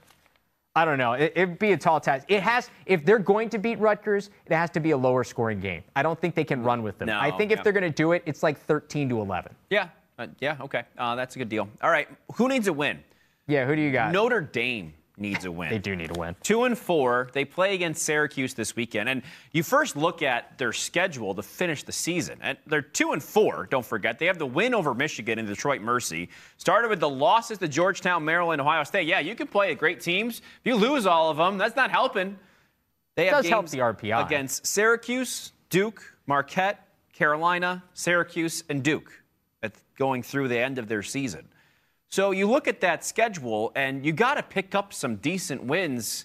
[0.78, 1.14] I don't know.
[1.14, 2.26] It, would be a tall task.
[2.28, 5.58] It has, if they're going to beat Rutgers, it has to be a lower scoring
[5.58, 5.82] game.
[5.96, 7.06] I don't think they can run with them.
[7.06, 9.52] No, I think if they're going to do it, it's like 13 to 11.
[9.70, 9.88] Yeah,
[10.18, 10.84] uh, yeah, okay.
[10.96, 11.68] Uh, that's a good deal.
[11.82, 13.00] All right, who needs a win?
[13.46, 14.12] Yeah, who do you got?
[14.12, 15.70] Notre Dame needs a win.
[15.70, 16.36] They do need a win.
[16.42, 17.28] Two and four.
[17.32, 19.08] They play against Syracuse this weekend.
[19.08, 22.38] And you first look at their schedule to finish the season.
[22.40, 24.18] And they're two and four, don't forget.
[24.18, 26.28] They have the win over Michigan and Detroit Mercy.
[26.56, 29.06] Started with the losses to Georgetown, Maryland, Ohio State.
[29.06, 30.38] Yeah, you can play at great teams.
[30.38, 32.38] If you lose all of them, that's not helping.
[33.16, 34.24] They it have does help the RPI.
[34.24, 39.17] against Syracuse, Duke, Marquette, Carolina, Syracuse, and Duke
[39.98, 41.48] going through the end of their season.
[42.08, 46.24] So you look at that schedule, and you got to pick up some decent wins.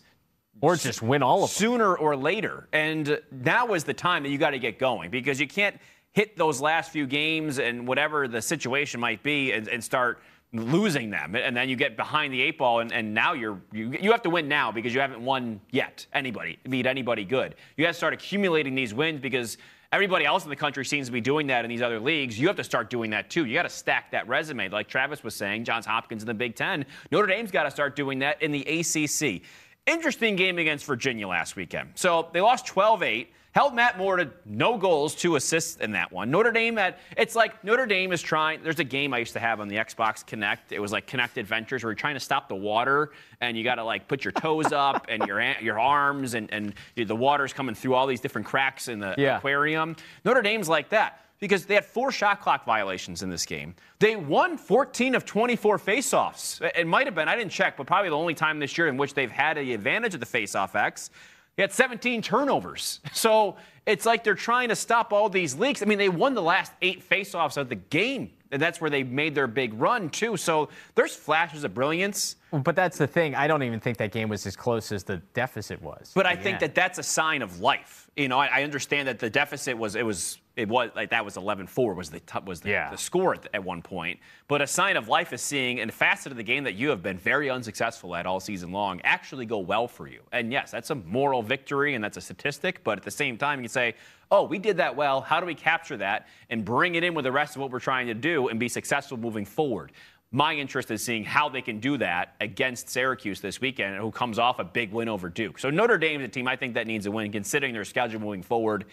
[0.61, 1.55] Or just win all of them.
[1.55, 2.67] Sooner or later.
[2.71, 5.77] And now is the time that you got to get going because you can't
[6.11, 10.21] hit those last few games and whatever the situation might be and, and start
[10.53, 11.35] losing them.
[11.35, 14.21] And then you get behind the eight ball, and, and now you're, you, you have
[14.21, 17.55] to win now because you haven't won yet, anybody, beat anybody good.
[17.75, 19.57] You have to start accumulating these wins because
[19.93, 22.39] everybody else in the country seems to be doing that in these other leagues.
[22.39, 23.45] You have to start doing that too.
[23.45, 24.67] You got to stack that resume.
[24.69, 26.83] Like Travis was saying, Johns Hopkins in the Big Ten.
[27.11, 29.43] Notre Dame's got to start doing that in the ACC.
[29.85, 31.91] Interesting game against Virginia last weekend.
[31.93, 36.11] So they lost 12 8 held Matt Moore to no goals, two assists in that
[36.11, 36.29] one.
[36.29, 38.61] Notre Dame at it's like Notre Dame is trying.
[38.63, 40.71] There's a game I used to have on the Xbox Kinect.
[40.71, 43.75] It was like Kinect Adventures where you're trying to stop the water and you got
[43.75, 47.75] to like put your toes up and your your arms and and the water's coming
[47.75, 49.37] through all these different cracks in the yeah.
[49.37, 49.95] aquarium.
[50.25, 53.75] Notre Dame's like that because they had four shot clock violations in this game.
[53.99, 56.61] They won 14 of 24 faceoffs.
[56.73, 58.95] It might have been, I didn't check, but probably the only time this year in
[58.95, 61.09] which they've had the advantage of the faceoff X.
[61.55, 62.99] He had 17 turnovers.
[63.13, 65.81] So it's like they're trying to stop all these leaks.
[65.81, 68.31] I mean, they won the last eight faceoffs of the game.
[68.51, 70.37] And that's where they made their big run, too.
[70.37, 72.35] So there's flashes of brilliance.
[72.51, 73.33] But that's the thing.
[73.35, 76.11] I don't even think that game was as close as the deficit was.
[76.13, 78.09] But I think that that's a sign of life.
[78.15, 81.25] You know, I, I understand that the deficit was, it was it was like that
[81.25, 82.91] was 11-4 was the was the, yeah.
[82.91, 84.19] the score at, at, one point.
[84.47, 86.89] But a sign of life is seeing and a facet of the game that you
[86.89, 90.21] have been very unsuccessful at all season long actually go well for you.
[90.31, 92.83] And yes, that's a moral victory and that's a statistic.
[92.83, 93.95] But at the same time, you can say,
[94.29, 95.21] oh, we did that well.
[95.21, 97.79] How do we capture that and bring it in with the rest of what we're
[97.79, 99.91] trying to do and be successful moving forward?
[100.35, 104.39] My interest is seeing how they can do that against Syracuse this weekend, who comes
[104.39, 105.59] off a big win over Duke.
[105.59, 108.41] So Notre Dame's a team I think that needs a win, considering their schedule moving
[108.41, 108.85] forward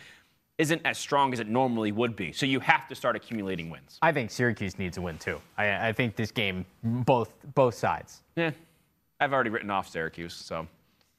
[0.61, 2.33] isn't as strong as it normally would be.
[2.33, 3.99] So you have to start accumulating wins.
[4.03, 5.41] I think Syracuse needs a win too.
[5.57, 8.23] I, I think this game, both both sides.
[8.37, 8.51] Yeah,
[9.19, 10.67] I've already written off Syracuse, so.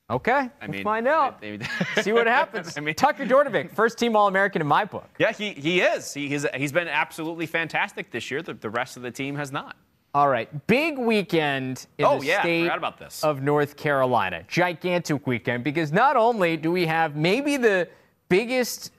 [0.09, 1.41] Okay, I mean, find out.
[1.41, 1.57] I-
[2.01, 2.77] See what happens.
[2.77, 5.09] I mean- Tucker Dordevic, first team All American in my book.
[5.17, 6.13] Yeah, he, he is.
[6.13, 8.41] He, he's, he's been absolutely fantastic this year.
[8.41, 9.75] The, the rest of the team has not.
[10.13, 13.23] All right, big weekend in Oh, the yeah, state about this.
[13.23, 14.43] of North Carolina.
[14.49, 17.87] Gigantic weekend because not only do we have maybe the
[18.27, 18.91] biggest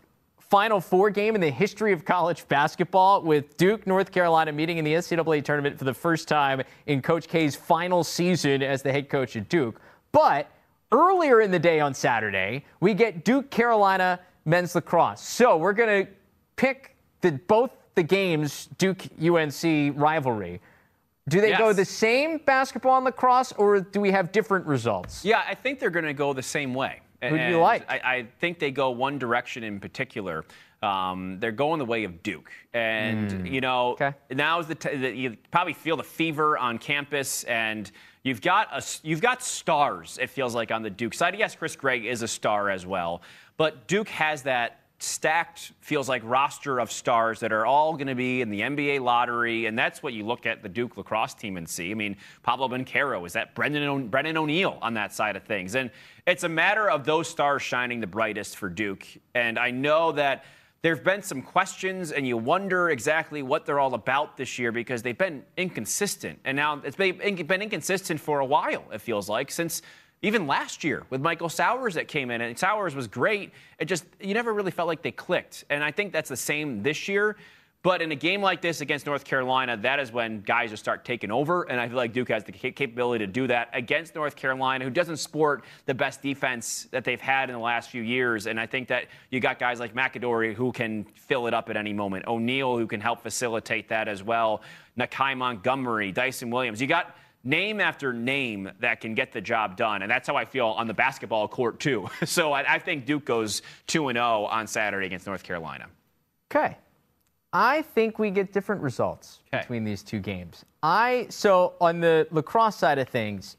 [0.53, 4.84] Final Four game in the history of college basketball with Duke, North Carolina meeting in
[4.84, 9.09] the NCAA tournament for the first time in Coach K's final season as the head
[9.09, 9.80] coach at Duke,
[10.12, 10.50] but
[10.92, 15.22] earlier in the day on Saturday, we get Duke Carolina men's lacrosse.
[15.22, 16.12] So we're going to
[16.57, 20.61] pick the, both the games, Duke UNC rivalry.
[21.30, 25.24] Do they go the same basketball and lacrosse, or do we have different results?
[25.24, 27.00] Yeah, I think they're going to go the same way.
[27.31, 27.89] Who do you like?
[27.91, 30.45] I, I think they go one direction in particular.
[30.83, 33.93] Um, they're going the way of Duke, and you know.
[33.93, 34.12] Okay.
[34.31, 37.91] now is the, t- the you probably feel the fever on campus, and
[38.25, 40.18] you've got a you've got stars.
[40.20, 41.39] It feels like on the Duke side.
[41.39, 43.23] Yes, Chris Gray is a star as well,
[43.57, 48.14] but Duke has that stacked feels like roster of stars that are all going to
[48.14, 51.57] be in the NBA lottery, and that's what you look at the Duke lacrosse team
[51.57, 51.90] and see.
[51.90, 55.74] I mean, Paolo Banchero is that Brendan o- Brennan O'Neill on that side of things,
[55.74, 55.90] and
[56.26, 59.07] it's a matter of those stars shining the brightest for Duke.
[59.34, 60.44] And I know that
[60.82, 64.72] there have been some questions, and you wonder exactly what they're all about this year
[64.72, 68.84] because they've been inconsistent, and now it's been inconsistent for a while.
[68.92, 69.82] It feels like since
[70.23, 73.53] even last year with Michael Sowers that came in, and Sowers was great.
[73.79, 76.83] It just you never really felt like they clicked, and I think that's the same
[76.83, 77.37] this year.
[77.83, 81.05] But in a game like this against North Carolina, that is when guys just start
[81.05, 84.37] taking over, and I feel like Duke has the capability to do that against North
[84.37, 88.47] Carolina, who doesn't sport the best defense that they've had in the last few years.
[88.47, 91.77] And I think that you got guys like McAdory who can fill it up at
[91.77, 94.62] any moment, O'Neill who can help facilitate that as well,
[94.97, 96.81] Nakeie Montgomery, Dyson Williams.
[96.81, 100.03] You got name after name that can get the job done.
[100.03, 102.09] And that's how I feel on the basketball court, too.
[102.24, 105.86] So I, I think Duke goes 2 0 on Saturday against North Carolina.
[106.51, 106.76] Okay.
[107.53, 109.61] I think we get different results Okay.
[109.62, 110.64] between these two games.
[110.82, 113.57] I so on the lacrosse side of things,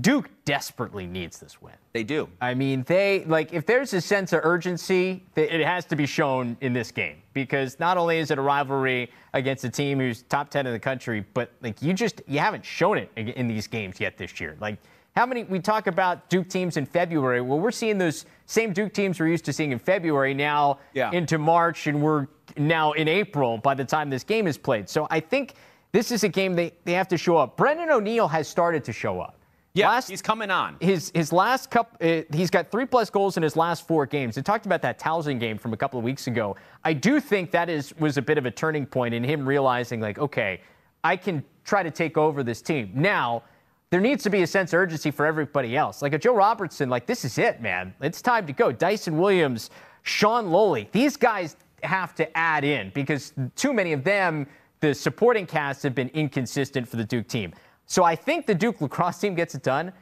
[0.00, 1.74] Duke desperately needs this win.
[1.92, 2.28] They do.
[2.40, 6.56] I mean, they like if there's a sense of urgency, it has to be shown
[6.60, 10.50] in this game because not only is it a rivalry against a team who's top
[10.50, 13.98] 10 in the country, but like you just you haven't shown it in these games
[14.00, 14.56] yet this year.
[14.60, 14.78] Like
[15.16, 17.40] how many we talk about Duke teams in February?
[17.40, 21.10] Well, we're seeing those same Duke teams we're used to seeing in February now Yeah.
[21.10, 24.88] into March and we're now in April by the time this game is played.
[24.88, 25.54] So I think
[25.92, 27.56] this is a game they, they have to show up.
[27.56, 29.36] Brendan O'Neill has started to show up.
[29.72, 30.76] Yeah, Last- he's coming on.
[30.80, 34.36] his his last cup uh, he's got three plus goals in his last four games.
[34.36, 36.56] I talked about that Towson game from a couple of weeks ago.
[36.84, 40.00] I do think that is was a bit of a turning point in him realizing
[40.00, 40.60] like, okay,
[41.04, 42.90] I can try to take over this team.
[42.94, 43.44] Now,
[43.90, 46.02] there needs to be a sense of urgency for everybody else.
[46.02, 47.94] Like a Joe Robertson, like this is it, man.
[48.00, 48.72] It's time to go.
[48.72, 49.70] Dyson Williams,
[50.02, 54.46] Sean Lowley, these guys have to add in because too many of them,
[54.80, 57.52] the supporting cast have been inconsistent for the Duke team.
[57.90, 59.92] So I think the Duke lacrosse team gets it done.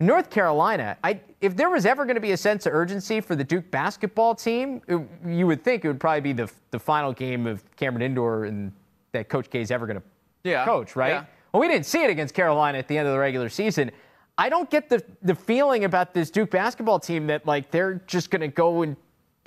[0.00, 3.34] North Carolina, I, if there was ever going to be a sense of urgency for
[3.34, 7.10] the Duke basketball team, it- you would think it would probably be the, the final
[7.10, 8.70] game of Cameron Indoor and
[9.12, 10.02] that Coach K is ever going to
[10.44, 11.08] Yeah, coach, right?
[11.14, 11.24] yeah.
[11.52, 13.90] Well, we didn't see it against Carolina at the end of the regular season.
[14.36, 18.30] I don't get the, the feeling about this Duke basketball team that like they're just
[18.30, 18.94] going to go and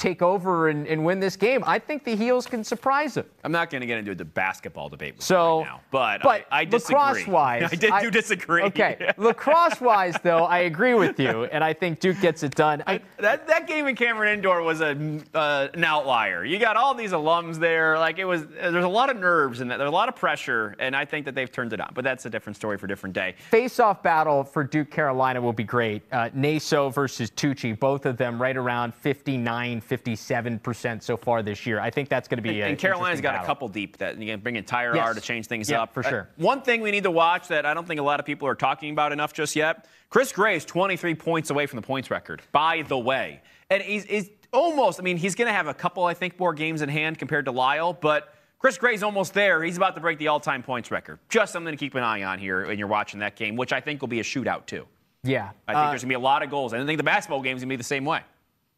[0.01, 1.63] take over and, and win this game.
[1.67, 3.25] I think the Heels can surprise them.
[3.43, 6.23] I'm not going to get into the basketball debate with So, you right now, but,
[6.23, 6.95] but I, I disagree.
[6.97, 8.63] lacrosse-wise, I did do disagree.
[8.63, 12.83] Okay, lacrosse-wise, though, I agree with you, and I think Duke gets it done.
[12.87, 16.43] I, That, that game in Cameron Indoor was a, uh, an outlier.
[16.43, 17.99] You got all these alums there.
[17.99, 20.95] Like it was, there's a lot of nerves and there's a lot of pressure, and
[20.95, 21.91] I think that they've turned it on.
[21.93, 23.35] But that's a different story for a different day.
[23.51, 26.01] face-off battle for Duke Carolina will be great.
[26.11, 31.65] Uh, Naso versus Tucci, both of them right around 59, 57 percent so far this
[31.65, 31.77] year.
[31.81, 32.61] I think that's going to be.
[32.61, 33.43] And, and Carolina's got battle.
[33.43, 35.05] a couple deep that you can bring in Tyra Yes.
[35.05, 35.93] R to change things Yeah, up.
[35.93, 36.29] for Uh, sure.
[36.37, 38.55] one thing we need to watch that I don't think a lot of people are
[38.55, 39.85] talking about enough just yet.
[40.09, 42.41] Chris Gray is 23 points away from the points record.
[42.53, 44.97] By the way, and he's, he's almost.
[44.97, 47.45] I mean, he's going to have a couple, I think, more games in hand compared
[47.45, 48.33] to Lyle, but.
[48.59, 49.63] Chris Gray's almost there.
[49.63, 51.17] He's about to break the all-time points record.
[51.29, 53.81] Just something to keep an eye on here when you're watching that game, which I
[53.81, 54.85] think will be a shootout too.
[55.23, 55.49] Yeah.
[55.67, 56.71] I think Uh, there's gonna be a lot of goals.
[56.71, 58.21] I think the basketball game's gonna be the same way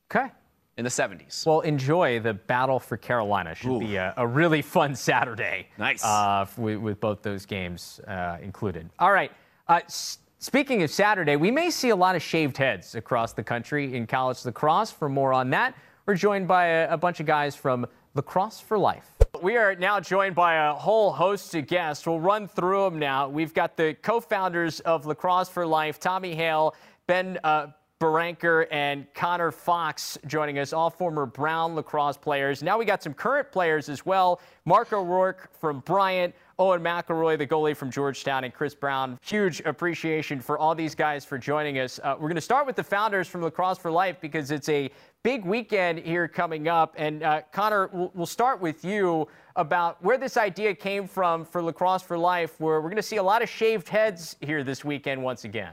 [0.09, 0.31] okay.
[0.77, 1.45] In the 70s.
[1.45, 3.53] Well, enjoy the battle for Carolina.
[3.55, 5.67] Should be a, a really fun Saturday.
[5.77, 6.03] Nice.
[6.03, 8.89] Uh, with, with both those games uh, included.
[8.99, 9.31] All right.
[9.67, 13.43] Uh, s- speaking of Saturday, we may see a lot of shaved heads across the
[13.43, 14.91] country in college lacrosse.
[14.91, 18.77] For more on that, we're joined by a, a bunch of guys from Lacrosse for
[18.77, 19.07] Life.
[19.41, 22.05] We are now joined by a whole host of guests.
[22.05, 23.27] We'll run through them now.
[23.29, 26.75] We've got the co-founders of Lacrosse for Life, Tommy Hale,
[27.07, 27.67] Ben uh,
[28.03, 32.61] Baranker and Connor Fox joining us, all former Brown lacrosse players.
[32.61, 34.41] Now we got some current players as well.
[34.65, 39.17] Marc O'Rourke from Bryant, Owen McElroy, the goalie from Georgetown, and Chris Brown.
[39.21, 41.97] Huge appreciation for all these guys for joining us.
[42.03, 44.91] Uh, we're going to start with the founders from Lacrosse for Life because it's a
[45.23, 46.93] big weekend here coming up.
[46.97, 51.63] And uh, Connor, we'll, we'll start with you about where this idea came from for
[51.63, 54.83] Lacrosse for Life, where we're going to see a lot of shaved heads here this
[54.83, 55.71] weekend once again.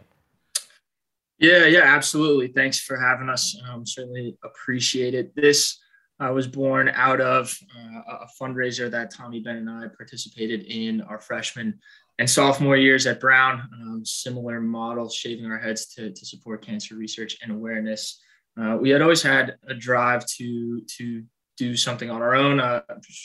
[1.40, 2.48] Yeah, yeah, absolutely.
[2.48, 3.58] Thanks for having us.
[3.68, 5.34] Um, certainly appreciate it.
[5.34, 5.80] This
[6.22, 11.00] uh, was born out of uh, a fundraiser that Tommy Ben and I participated in
[11.00, 11.80] our freshman
[12.18, 13.66] and sophomore years at Brown.
[13.72, 18.20] Um, similar model, shaving our heads to, to support cancer research and awareness.
[18.60, 21.24] Uh, we had always had a drive to to
[21.60, 22.80] do something on our own, uh,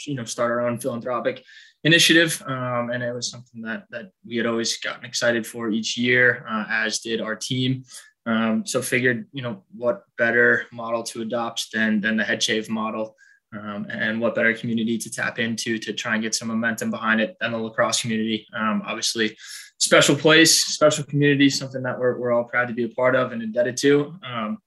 [0.05, 1.41] you know, start our own philanthropic
[1.85, 5.97] initiative, um, and it was something that that we had always gotten excited for each
[5.97, 7.83] year, uh, as did our team.
[8.25, 12.69] Um, so figured, you know, what better model to adopt than than the head shave
[12.69, 13.15] model,
[13.57, 17.21] um, and what better community to tap into to try and get some momentum behind
[17.21, 18.45] it than the lacrosse community.
[18.53, 19.37] Um, obviously,
[19.77, 23.31] special place, special community, something that we're we're all proud to be a part of
[23.31, 23.93] and indebted to.
[24.29, 24.57] Um,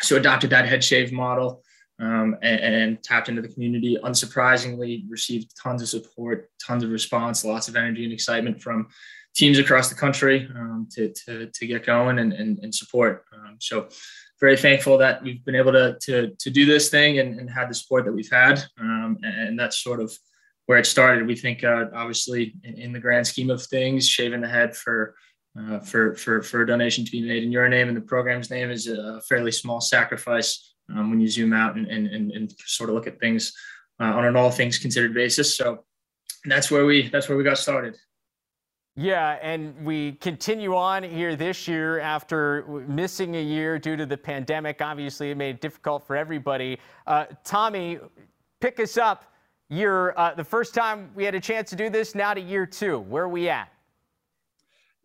[0.00, 1.62] so adopted that head shave model
[2.00, 3.96] um, and, and, tapped into the community.
[4.02, 8.88] Unsurprisingly, received tons of support, tons of response, lots of energy and excitement from
[9.36, 13.24] teams across the country um, to, to, to get going and, and, and support.
[13.34, 13.88] Um, so
[14.40, 17.68] very thankful that we've been able to, to, to do this thing and, and had
[17.68, 18.62] the support that we've had.
[18.80, 20.16] Um, and that's sort of
[20.66, 21.26] where it started.
[21.26, 25.14] We think, uh, obviously, in, in, the grand scheme of things, shaving the head for
[25.58, 28.50] uh, for, for, for a donation to be made in your name and the program's
[28.50, 32.54] name is a fairly small sacrifice um, when you zoom out and, and, and, and,
[32.66, 33.52] sort of look at things
[34.00, 35.56] uh, on an all things considered basis.
[35.56, 35.84] So
[36.44, 37.96] that's where we that's where we got started.
[38.96, 44.16] Yeah, and we continue on here this year after missing a year due to the
[44.16, 44.82] pandemic.
[44.82, 46.78] Obviously, it made it difficult for everybody.
[47.06, 47.98] Uh, Tommy,
[48.60, 49.26] pick us up.
[49.68, 52.66] Year, uh, the first time we had a chance to do this, now to year
[52.66, 52.98] two.
[52.98, 53.72] Where are we at?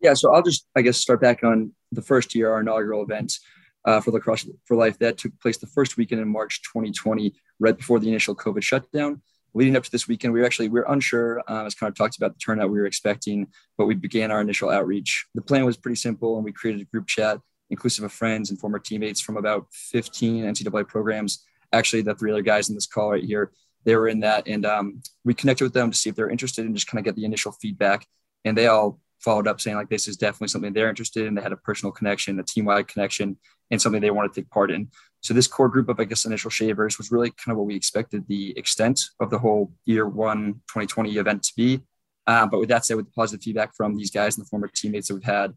[0.00, 3.38] Yeah, so I'll just, I guess, start back on the first year, our inaugural event
[3.86, 4.98] uh, for Lacrosse for Life.
[4.98, 9.22] That took place the first weekend in March 2020, right before the initial COVID shutdown.
[9.54, 11.96] Leading up to this weekend, we were actually we are unsure, uh, as kind of
[11.96, 13.46] talked about the turnout we were expecting,
[13.78, 15.26] but we began our initial outreach.
[15.34, 18.60] The plan was pretty simple, and we created a group chat inclusive of friends and
[18.60, 21.44] former teammates from about 15 NCAA programs.
[21.72, 23.50] Actually, the three other guys in this call right here,
[23.84, 26.64] they were in that, and um, we connected with them to see if they're interested
[26.64, 28.06] and just kind of get the initial feedback.
[28.44, 31.34] And they all followed up saying like this is definitely something they're interested in.
[31.34, 33.38] They had a personal connection, a team-wide connection,
[33.70, 34.88] and something they want to take part in.
[35.20, 37.74] So this core group of I guess initial shavers was really kind of what we
[37.74, 41.80] expected the extent of the whole year one 2020 event to be.
[42.26, 44.68] Uh, but with that said, with the positive feedback from these guys and the former
[44.68, 45.54] teammates that we've had,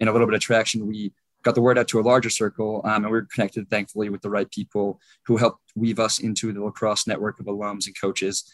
[0.00, 2.80] and a little bit of traction, we got the word out to a larger circle,
[2.84, 6.52] um, and we were connected, thankfully, with the right people who helped weave us into
[6.52, 8.50] the lacrosse network of alums and coaches.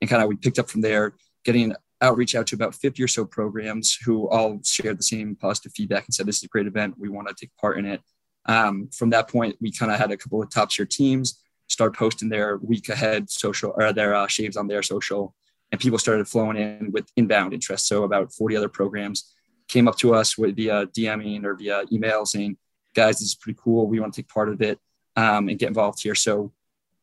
[0.00, 3.08] And kind of we picked up from there, getting outreach out to about 50 or
[3.08, 6.66] so programs who all shared the same positive feedback and said, This is a great
[6.66, 6.94] event.
[6.98, 8.00] We want to take part in it.
[8.46, 11.96] Um, from that point, we kind of had a couple of top tier teams start
[11.96, 15.34] posting their week ahead social or their uh, shaves on their social,
[15.70, 17.86] and people started flowing in with inbound interest.
[17.86, 19.32] So about 40 other programs
[19.68, 22.56] came up to us with via DMing or via email saying,
[22.94, 23.86] "Guys, this is pretty cool.
[23.86, 24.78] We want to take part of it
[25.16, 26.52] um, and get involved here." So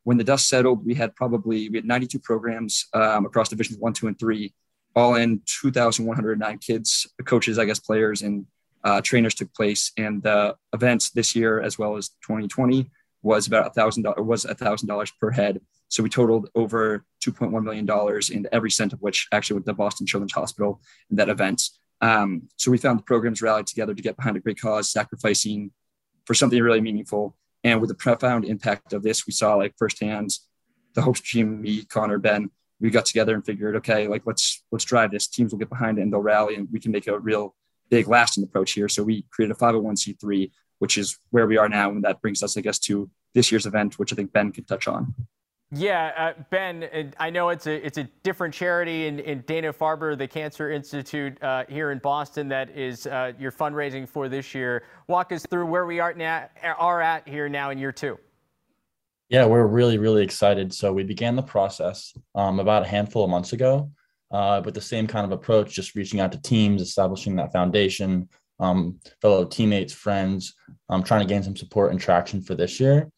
[0.04, 3.94] when the dust settled, we had probably we had 92 programs um, across divisions one,
[3.94, 4.54] two, and three
[4.96, 8.46] all in 2,109 kids, coaches, I guess, players, and
[8.84, 9.92] uh, trainers took place.
[9.98, 12.90] And the events this year, as well as 2020,
[13.22, 15.60] was about a thousand dollars was a thousand dollars per head.
[15.90, 19.74] So we totaled over 2.1 million dollars, and every cent of which actually went to
[19.74, 21.64] Boston Children's Hospital in that event.
[22.02, 25.72] Um, so we found the programs rallied together to get behind a great cause, sacrificing
[26.26, 27.36] for something really meaningful.
[27.64, 30.30] And with the profound impact of this, we saw like firsthand
[30.94, 32.50] the host team, me, Connor, Ben,
[32.80, 35.28] we got together and figured, okay, like let's let's drive this.
[35.28, 37.56] Teams will get behind it and they'll rally, and we can make a real
[37.90, 38.90] big lasting approach here.
[38.90, 42.58] So we created a 501c3, which is where we are now, and that brings us,
[42.58, 45.14] I guess, to this year's event, which I think Ben can touch on.
[45.72, 50.18] Yeah, uh, Ben, I know it's a it's a different charity in, in Dana Farber,
[50.18, 54.86] the Cancer Institute uh, here in Boston, that is uh, you're fundraising for this year.
[55.08, 58.18] Walk us through where we are now are at here now in year two.
[59.30, 60.74] Yeah, we're really, really excited.
[60.74, 63.92] So we began the process um, about a handful of months ago
[64.32, 68.30] uh, with the same kind of approach, just reaching out to teams, establishing that foundation,
[68.60, 70.54] um, fellow teammates, friends,
[70.90, 73.12] um, trying to gain some support and traction for this year.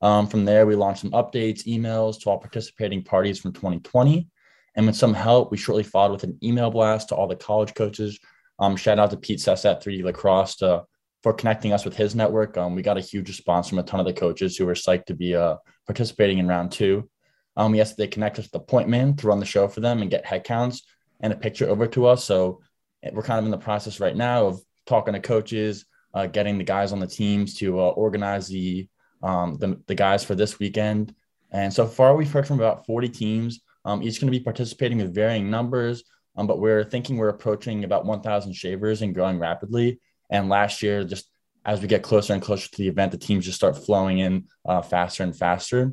[0.00, 4.28] Um, from there, we launched some updates, emails to all participating parties from 2020.
[4.76, 7.74] And with some help, we shortly followed with an email blast to all the college
[7.74, 8.18] coaches.
[8.58, 10.84] Um, shout out to Pete Sess at 3D Lacrosse to
[11.22, 12.58] for connecting us with his network.
[12.58, 15.06] Um, we got a huge response from a ton of the coaches who were psyched
[15.06, 15.56] to be uh,
[15.86, 17.08] participating in round two.
[17.56, 20.02] Um, that they connect us with the point man to run the show for them
[20.02, 20.82] and get head counts
[21.20, 22.24] and a picture over to us.
[22.24, 22.60] So
[23.02, 26.58] eh, we're kind of in the process right now of talking to coaches, uh, getting
[26.58, 28.88] the guys on the teams to uh, organize the,
[29.22, 31.14] um, the, the guys for this weekend.
[31.50, 34.98] And so far, we've heard from about 40 teams, um, each going to be participating
[34.98, 36.02] with varying numbers.
[36.36, 40.00] Um, but we're thinking we're approaching about 1,000 shavers and growing rapidly.
[40.30, 41.30] And last year, just
[41.64, 44.46] as we get closer and closer to the event, the teams just start flowing in
[44.66, 45.92] uh, faster and faster.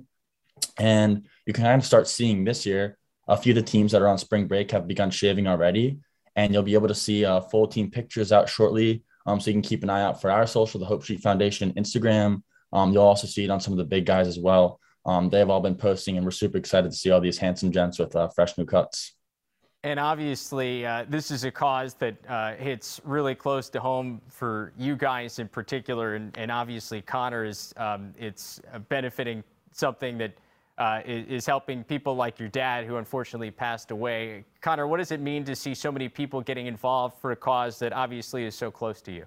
[0.77, 2.97] And you can kind of start seeing this year
[3.27, 5.99] a few of the teams that are on spring break have begun shaving already.
[6.35, 9.03] And you'll be able to see uh, full team pictures out shortly.
[9.25, 11.73] Um, so you can keep an eye out for our social, the Hope Street Foundation
[11.73, 12.41] Instagram.
[12.73, 14.79] Um, you'll also see it on some of the big guys as well.
[15.05, 17.99] Um, they've all been posting, and we're super excited to see all these handsome gents
[17.99, 19.13] with uh, fresh new cuts.
[19.83, 24.73] And obviously, uh, this is a cause that uh, hits really close to home for
[24.77, 30.33] you guys in particular, and, and obviously Connor is um, it's benefiting something that
[30.77, 34.45] uh, is helping people like your dad, who unfortunately passed away.
[34.61, 37.77] Connor, what does it mean to see so many people getting involved for a cause
[37.79, 39.25] that obviously is so close to you?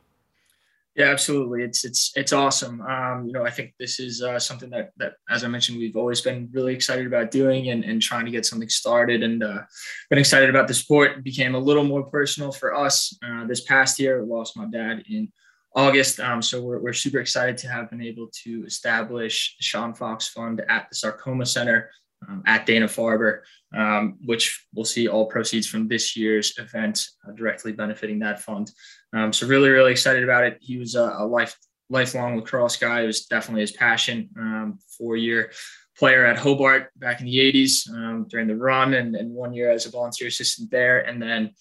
[0.96, 1.62] Yeah, absolutely.
[1.62, 2.80] It's it's it's awesome.
[2.82, 5.96] Um, you know, I think this is uh, something that that, as I mentioned, we've
[5.96, 9.24] always been really excited about doing and, and trying to get something started.
[9.24, 9.62] And uh,
[10.08, 11.18] been excited about the sport.
[11.18, 14.22] It became a little more personal for us uh, this past year.
[14.22, 15.32] Lost my dad in
[15.74, 19.92] August, um, so we're we're super excited to have been able to establish the Sean
[19.92, 21.90] Fox Fund at the Sarcoma Center
[22.28, 23.40] um, at Dana Farber,
[23.76, 28.70] um, which will see all proceeds from this year's event uh, directly benefiting that fund.
[29.12, 30.58] Um, so really, really excited about it.
[30.60, 31.56] He was a, a life
[31.90, 33.02] lifelong lacrosse guy.
[33.02, 34.30] It was definitely his passion.
[34.38, 35.50] Um, four year
[35.96, 39.70] player at Hobart back in the 80s um, during the run, and, and, one year
[39.70, 41.52] as a volunteer assistant there, and then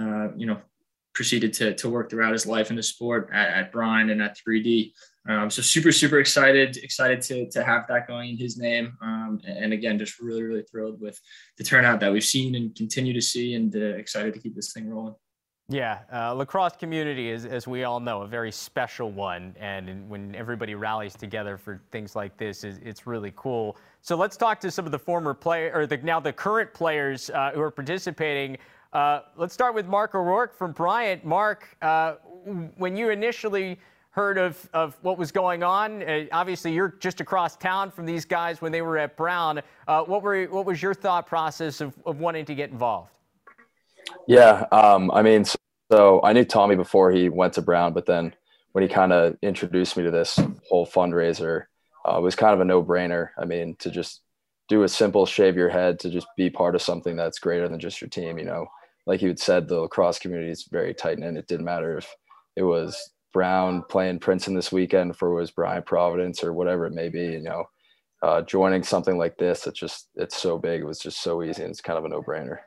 [0.00, 0.58] uh, you know
[1.14, 4.92] proceeded to, to work throughout his life in the sport at, at and at 3D.
[5.28, 8.96] Um, so super, super excited, excited to, to have that going in his name.
[9.02, 11.18] Um, and again, just really, really thrilled with
[11.58, 14.72] the turnout that we've seen and continue to see and uh, excited to keep this
[14.72, 15.14] thing rolling.
[15.68, 19.54] Yeah, uh, lacrosse community is, as we all know, a very special one.
[19.58, 23.76] And when everybody rallies together for things like this, it's really cool.
[24.00, 27.30] So let's talk to some of the former players, or the, now the current players
[27.30, 28.58] uh, who are participating.
[28.92, 31.24] Uh, let's start with Marc O'Rourke from Bryant.
[31.24, 32.14] Marc, uh,
[32.76, 33.78] when you initially
[34.10, 38.26] heard of, of what was going on, uh, obviously you're just across town from these
[38.26, 39.62] guys when they were at Brown.
[39.88, 43.10] Uh, what, were, what was your thought process of, of wanting to get involved?
[44.26, 45.46] Yeah, um, I mean,
[45.90, 48.34] so I knew Tommy before he went to Brown, but then
[48.72, 50.38] when he kind of introduced me to this
[50.68, 51.64] whole fundraiser,
[52.06, 53.30] uh, it was kind of a no-brainer.
[53.38, 54.20] I mean, to just
[54.68, 57.80] do a simple shave your head to just be part of something that's greater than
[57.80, 58.68] just your team, you know
[59.06, 62.14] like you had said, the lacrosse community is very tight and It didn't matter if
[62.56, 66.92] it was Brown playing Princeton this weekend, for it was Bryant Providence or whatever it
[66.92, 67.24] may be.
[67.24, 67.64] You know,
[68.22, 70.82] uh, joining something like this, it's just it's so big.
[70.82, 72.58] It was just so easy, and it's kind of a no brainer.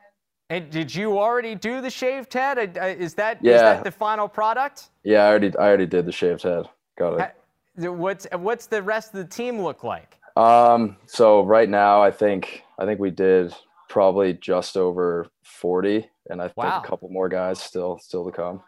[0.50, 2.58] And did you already do the shaved head?
[2.58, 3.54] Is that yeah.
[3.54, 4.90] is that the final product?
[5.04, 6.66] Yeah, I already I already did the shaved head.
[6.98, 7.34] Got
[7.78, 7.88] it.
[7.88, 10.18] What's what's the rest of the team look like?
[10.36, 13.54] Um, so right now, I think I think we did
[13.88, 16.70] probably just over 40 and i wow.
[16.70, 18.62] think a couple more guys still still to come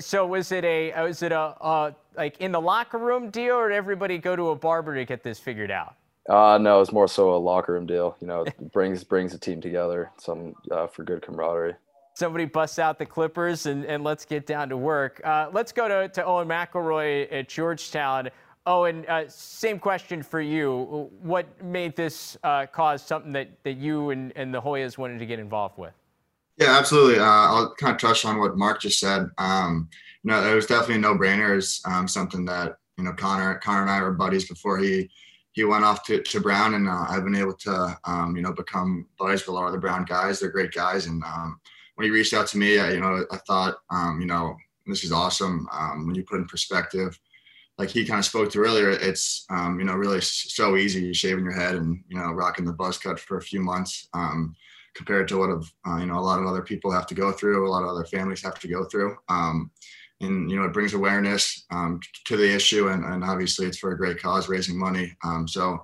[0.00, 3.68] so was it a was it a uh, like in the locker room deal or
[3.68, 5.96] did everybody go to a barber to get this figured out
[6.30, 9.60] uh no it's more so a locker room deal you know brings brings the team
[9.60, 11.74] together some uh, for good camaraderie
[12.14, 15.88] somebody busts out the clippers and, and let's get down to work uh, let's go
[15.88, 18.30] to, to owen mcelroy at georgetown
[18.66, 21.10] Owen, uh, same question for you.
[21.20, 25.26] What made this uh, cause something that, that you and, and the Hoyas wanted to
[25.26, 25.92] get involved with?
[26.56, 27.18] Yeah, absolutely.
[27.18, 29.28] Uh, I'll kind of touch on what Marc just said.
[29.38, 29.88] Um,
[30.22, 31.56] you know, it was definitely a no-brainer.
[31.56, 35.10] It's um, something that you know Connor, Connor and I were buddies before he
[35.52, 38.52] he went off to, to Brown, and uh, I've been able to um, you know
[38.52, 40.38] become buddies with a lot of the Brown guys.
[40.38, 41.60] They're great guys, and um,
[41.96, 45.02] when he reached out to me, I, you know, I thought um, you know this
[45.04, 45.68] is awesome.
[45.72, 47.18] Um, when you put in perspective
[47.78, 51.52] like he kind of spoke to earlier, it's you know really so easy shaving your
[51.52, 54.54] head and you know rocking the buzz cut for a few months um,
[54.94, 57.32] compared to what of uh, you know a lot of other people have to go
[57.32, 59.16] through, a lot of other families have to go through.
[59.28, 59.70] Um,
[60.20, 63.92] and you know it brings awareness um, to the issue, and, and obviously it's for
[63.92, 65.16] a great cause, raising money.
[65.24, 65.82] Um, so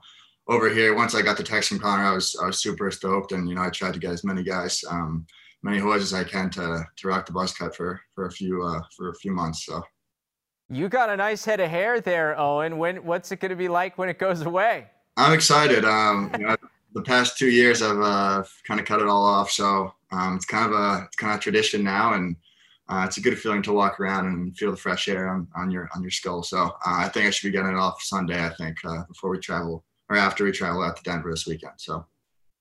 [0.49, 3.33] over here, once I got the text from Connor, I was I was super stoked,
[3.33, 5.27] and you know I tried to get as many guys, um,
[5.63, 8.63] many Hoyas as I can to to rock the buzz cut for for a few
[8.63, 9.65] uh, for a few months.
[9.65, 9.83] So.
[10.73, 12.79] You got a nice head of hair there, Owen.
[12.79, 14.87] When what's it going to be like when it goes away?
[15.17, 15.85] I'm excited.
[15.85, 16.57] Um, you know,
[16.93, 20.47] the past two years I've uh, kind of cut it all off, so um, it's
[20.47, 22.37] kind of a it's kind of tradition now, and
[22.89, 25.71] uh, it's a good feeling to walk around and feel the fresh air on, on
[25.71, 26.43] your on your skull.
[26.43, 28.45] So uh, I think I should be getting it off Sunday.
[28.45, 31.75] I think uh, before we travel or after we travel out to Denver this weekend.
[31.77, 32.05] So.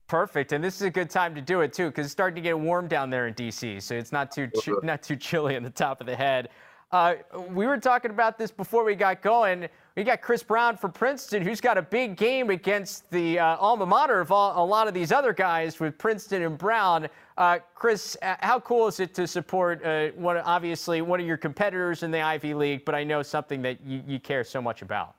[0.06, 2.40] Perfect, and this is a good time to do it too, because it's starting to
[2.40, 5.62] get warm down there in DC, so it's not too ch- not too chilly on
[5.62, 6.48] the top of the head.
[6.90, 7.14] Uh,
[7.48, 9.68] we were talking about this before we got going.
[9.96, 13.84] We got Chris Brown for Princeton, who's got a big game against the uh, alma
[13.84, 17.08] mater of all, a lot of these other guys with Princeton and Brown.
[17.36, 21.36] Uh, Chris, uh, how cool is it to support uh, one, obviously one of your
[21.36, 24.82] competitors in the Ivy League, but I know something that you, you care so much
[24.82, 25.16] about.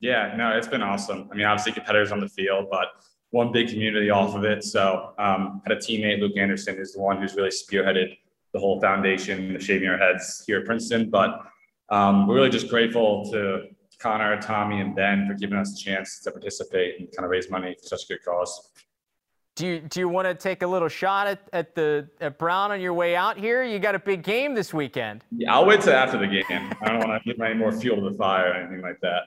[0.00, 1.28] Yeah, no, it's been awesome.
[1.30, 2.88] I mean, obviously competitors on the field, but
[3.30, 4.64] one big community off of it.
[4.64, 8.18] So um, had a teammate, Luke Anderson, who's the one who's really spearheaded
[8.52, 11.08] the whole foundation, the shaving our heads here at Princeton.
[11.08, 11.40] But
[11.88, 13.68] um, we're really just grateful to
[14.02, 17.48] Connor, Tommy, and Ben for giving us a chance to participate and kind of raise
[17.48, 18.70] money for such a good cause.
[19.54, 22.72] Do you, do you want to take a little shot at, at the at Brown
[22.72, 23.62] on your way out here?
[23.62, 25.24] You got a big game this weekend.
[25.30, 26.72] Yeah, I'll wait till after the game.
[26.80, 29.24] I don't want to give any more fuel to the fire or anything like that.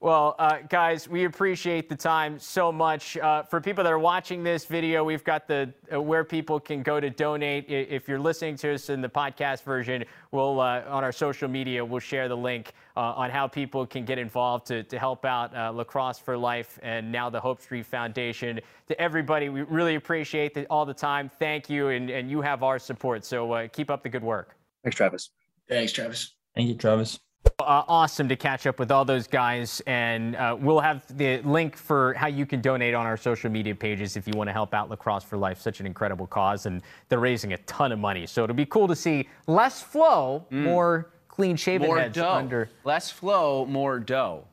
[0.00, 3.16] Well, uh, guys, we appreciate the time so much.
[3.16, 6.84] Uh, for people that are watching this video, we've got the uh, where people can
[6.84, 7.68] go to donate.
[7.68, 11.84] If you're listening to us in the podcast version, we'll uh, on our social media
[11.84, 15.70] we'll share the link on how people can get involved to, to help out uh,
[15.70, 18.60] Lacrosse for Life and now the Hope Street Foundation.
[18.88, 21.30] To everybody, we really appreciate the, all the time.
[21.38, 23.24] Thank you, and, and you have our support.
[23.24, 24.56] So keep up the good work.
[24.82, 25.30] Thanks, Travis.
[25.68, 26.34] Thanks, Travis.
[26.54, 27.20] Thank you, Travis.
[27.60, 29.80] Uh, awesome to catch up with all those guys.
[29.86, 33.74] And uh, we'll have the link for how you can donate on our social media
[33.74, 36.66] pages if you want to help out Lacrosse for Life, such an incredible cause.
[36.66, 38.26] And they're raising a ton of money.
[38.26, 40.62] So it'll be cool to see less flow, mm.
[40.62, 42.32] more clean shaven more heads dough.
[42.32, 42.68] under.
[42.82, 44.44] Less flow, more dough.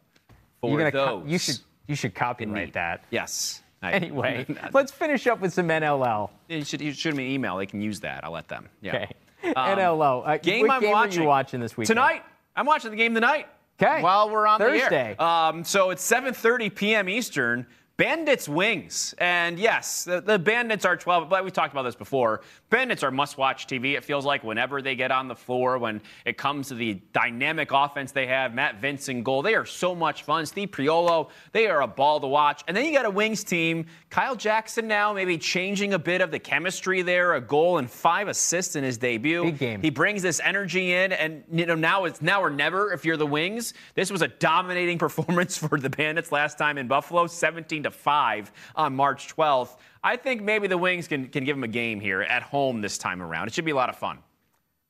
[0.62, 0.92] For those.
[0.92, 3.04] Co- you should you should copyright that.
[3.10, 3.64] Yes.
[3.82, 6.30] I, anyway, let's finish up with some NLL.
[6.48, 7.58] You should, you shoot me an email.
[7.58, 8.24] They can use that.
[8.24, 8.70] I'll let them.
[8.82, 8.96] Yeah.
[8.96, 9.14] Okay.
[9.56, 10.28] Um, NLL.
[10.28, 11.20] Uh, game I'm game watching.
[11.20, 12.24] Are you watching this week Tonight.
[12.56, 13.48] I'm watching the game tonight.
[13.82, 14.02] Okay.
[14.02, 15.16] While we're on Thursday.
[15.18, 15.22] the air.
[15.22, 17.10] Um, so it's 7:30 p.m.
[17.10, 17.68] Eastern.
[17.98, 19.16] Bandits wings.
[19.20, 22.42] And yes, the, the, Bandits are 12, but we talked about this before.
[22.76, 23.96] Bandits are must watch TV.
[23.96, 27.72] It feels like whenever they get on the floor, when it comes to the dynamic
[27.72, 30.46] offense they have, Matt Vinc in goal, they are so much fun.
[30.46, 32.66] Steve Priolo, they are a ball to watch.
[32.68, 33.86] And then you got a Wings team.
[34.10, 38.28] Kyle Jackson now maybe changing a bit of the chemistry there, a goal and five
[38.28, 39.46] assists in his debut.
[39.46, 39.82] Big game.
[39.82, 43.16] He brings this energy in, and you know now it's now or never if you're
[43.16, 43.74] the Wings.
[43.94, 48.52] This was a dominating performance for the Bandits last time in Buffalo, 17 to 5
[48.76, 49.78] on March 12th.
[50.06, 53.00] I think maybe the Wings can, can give them a game here at home this
[53.00, 53.48] time around.
[53.48, 54.20] It should be a lot of fun.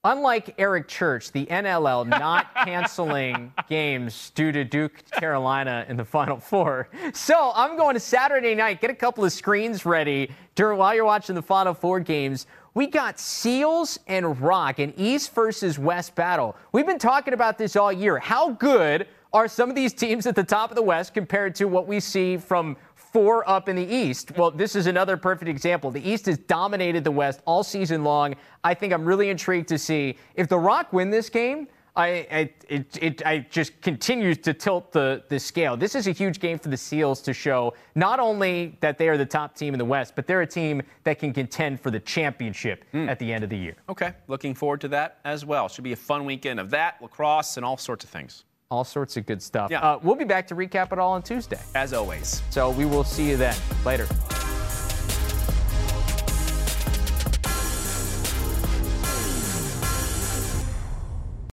[0.04, 6.38] Unlike Eric Church, the NLL not canceling games due to Duke Carolina in the Final
[6.38, 6.90] Four.
[7.14, 11.06] So I'm going to Saturday night, get a couple of screens ready during while you're
[11.06, 12.46] watching the Final Four games.
[12.74, 16.58] We got Seals and Rock, an East versus West battle.
[16.74, 18.20] We've been talking about this all year.
[18.20, 21.66] How good are some of these teams at the top of the West compared to
[21.66, 22.78] what we see from
[23.16, 24.34] four up in the East.
[24.36, 25.90] Well, this is another perfect example.
[25.90, 28.36] The East has dominated the West all season long.
[28.62, 31.70] I think I'm really intrigued to see if the Rock win this game.
[31.96, 35.78] I, I it, it I just continues to tilt the, the scale.
[35.78, 39.18] This is a huge game for the Seals to show not only that they are
[39.18, 42.02] the top team in the West, but they're a team that can contend for the
[42.02, 43.08] championship mm.
[43.08, 43.78] at the end of the year.
[43.88, 45.70] Okay, looking forward to that as well.
[45.70, 49.18] Should be a fun weekend of that, lacrosse, and all sorts of things all sorts
[49.18, 49.72] of good stuff.
[49.72, 49.80] Yeah.
[49.82, 51.60] Uh, we'll be back to recap it all on Tuesday.
[51.76, 52.42] As always.
[52.50, 53.56] So we will see you then.
[53.86, 54.08] Later.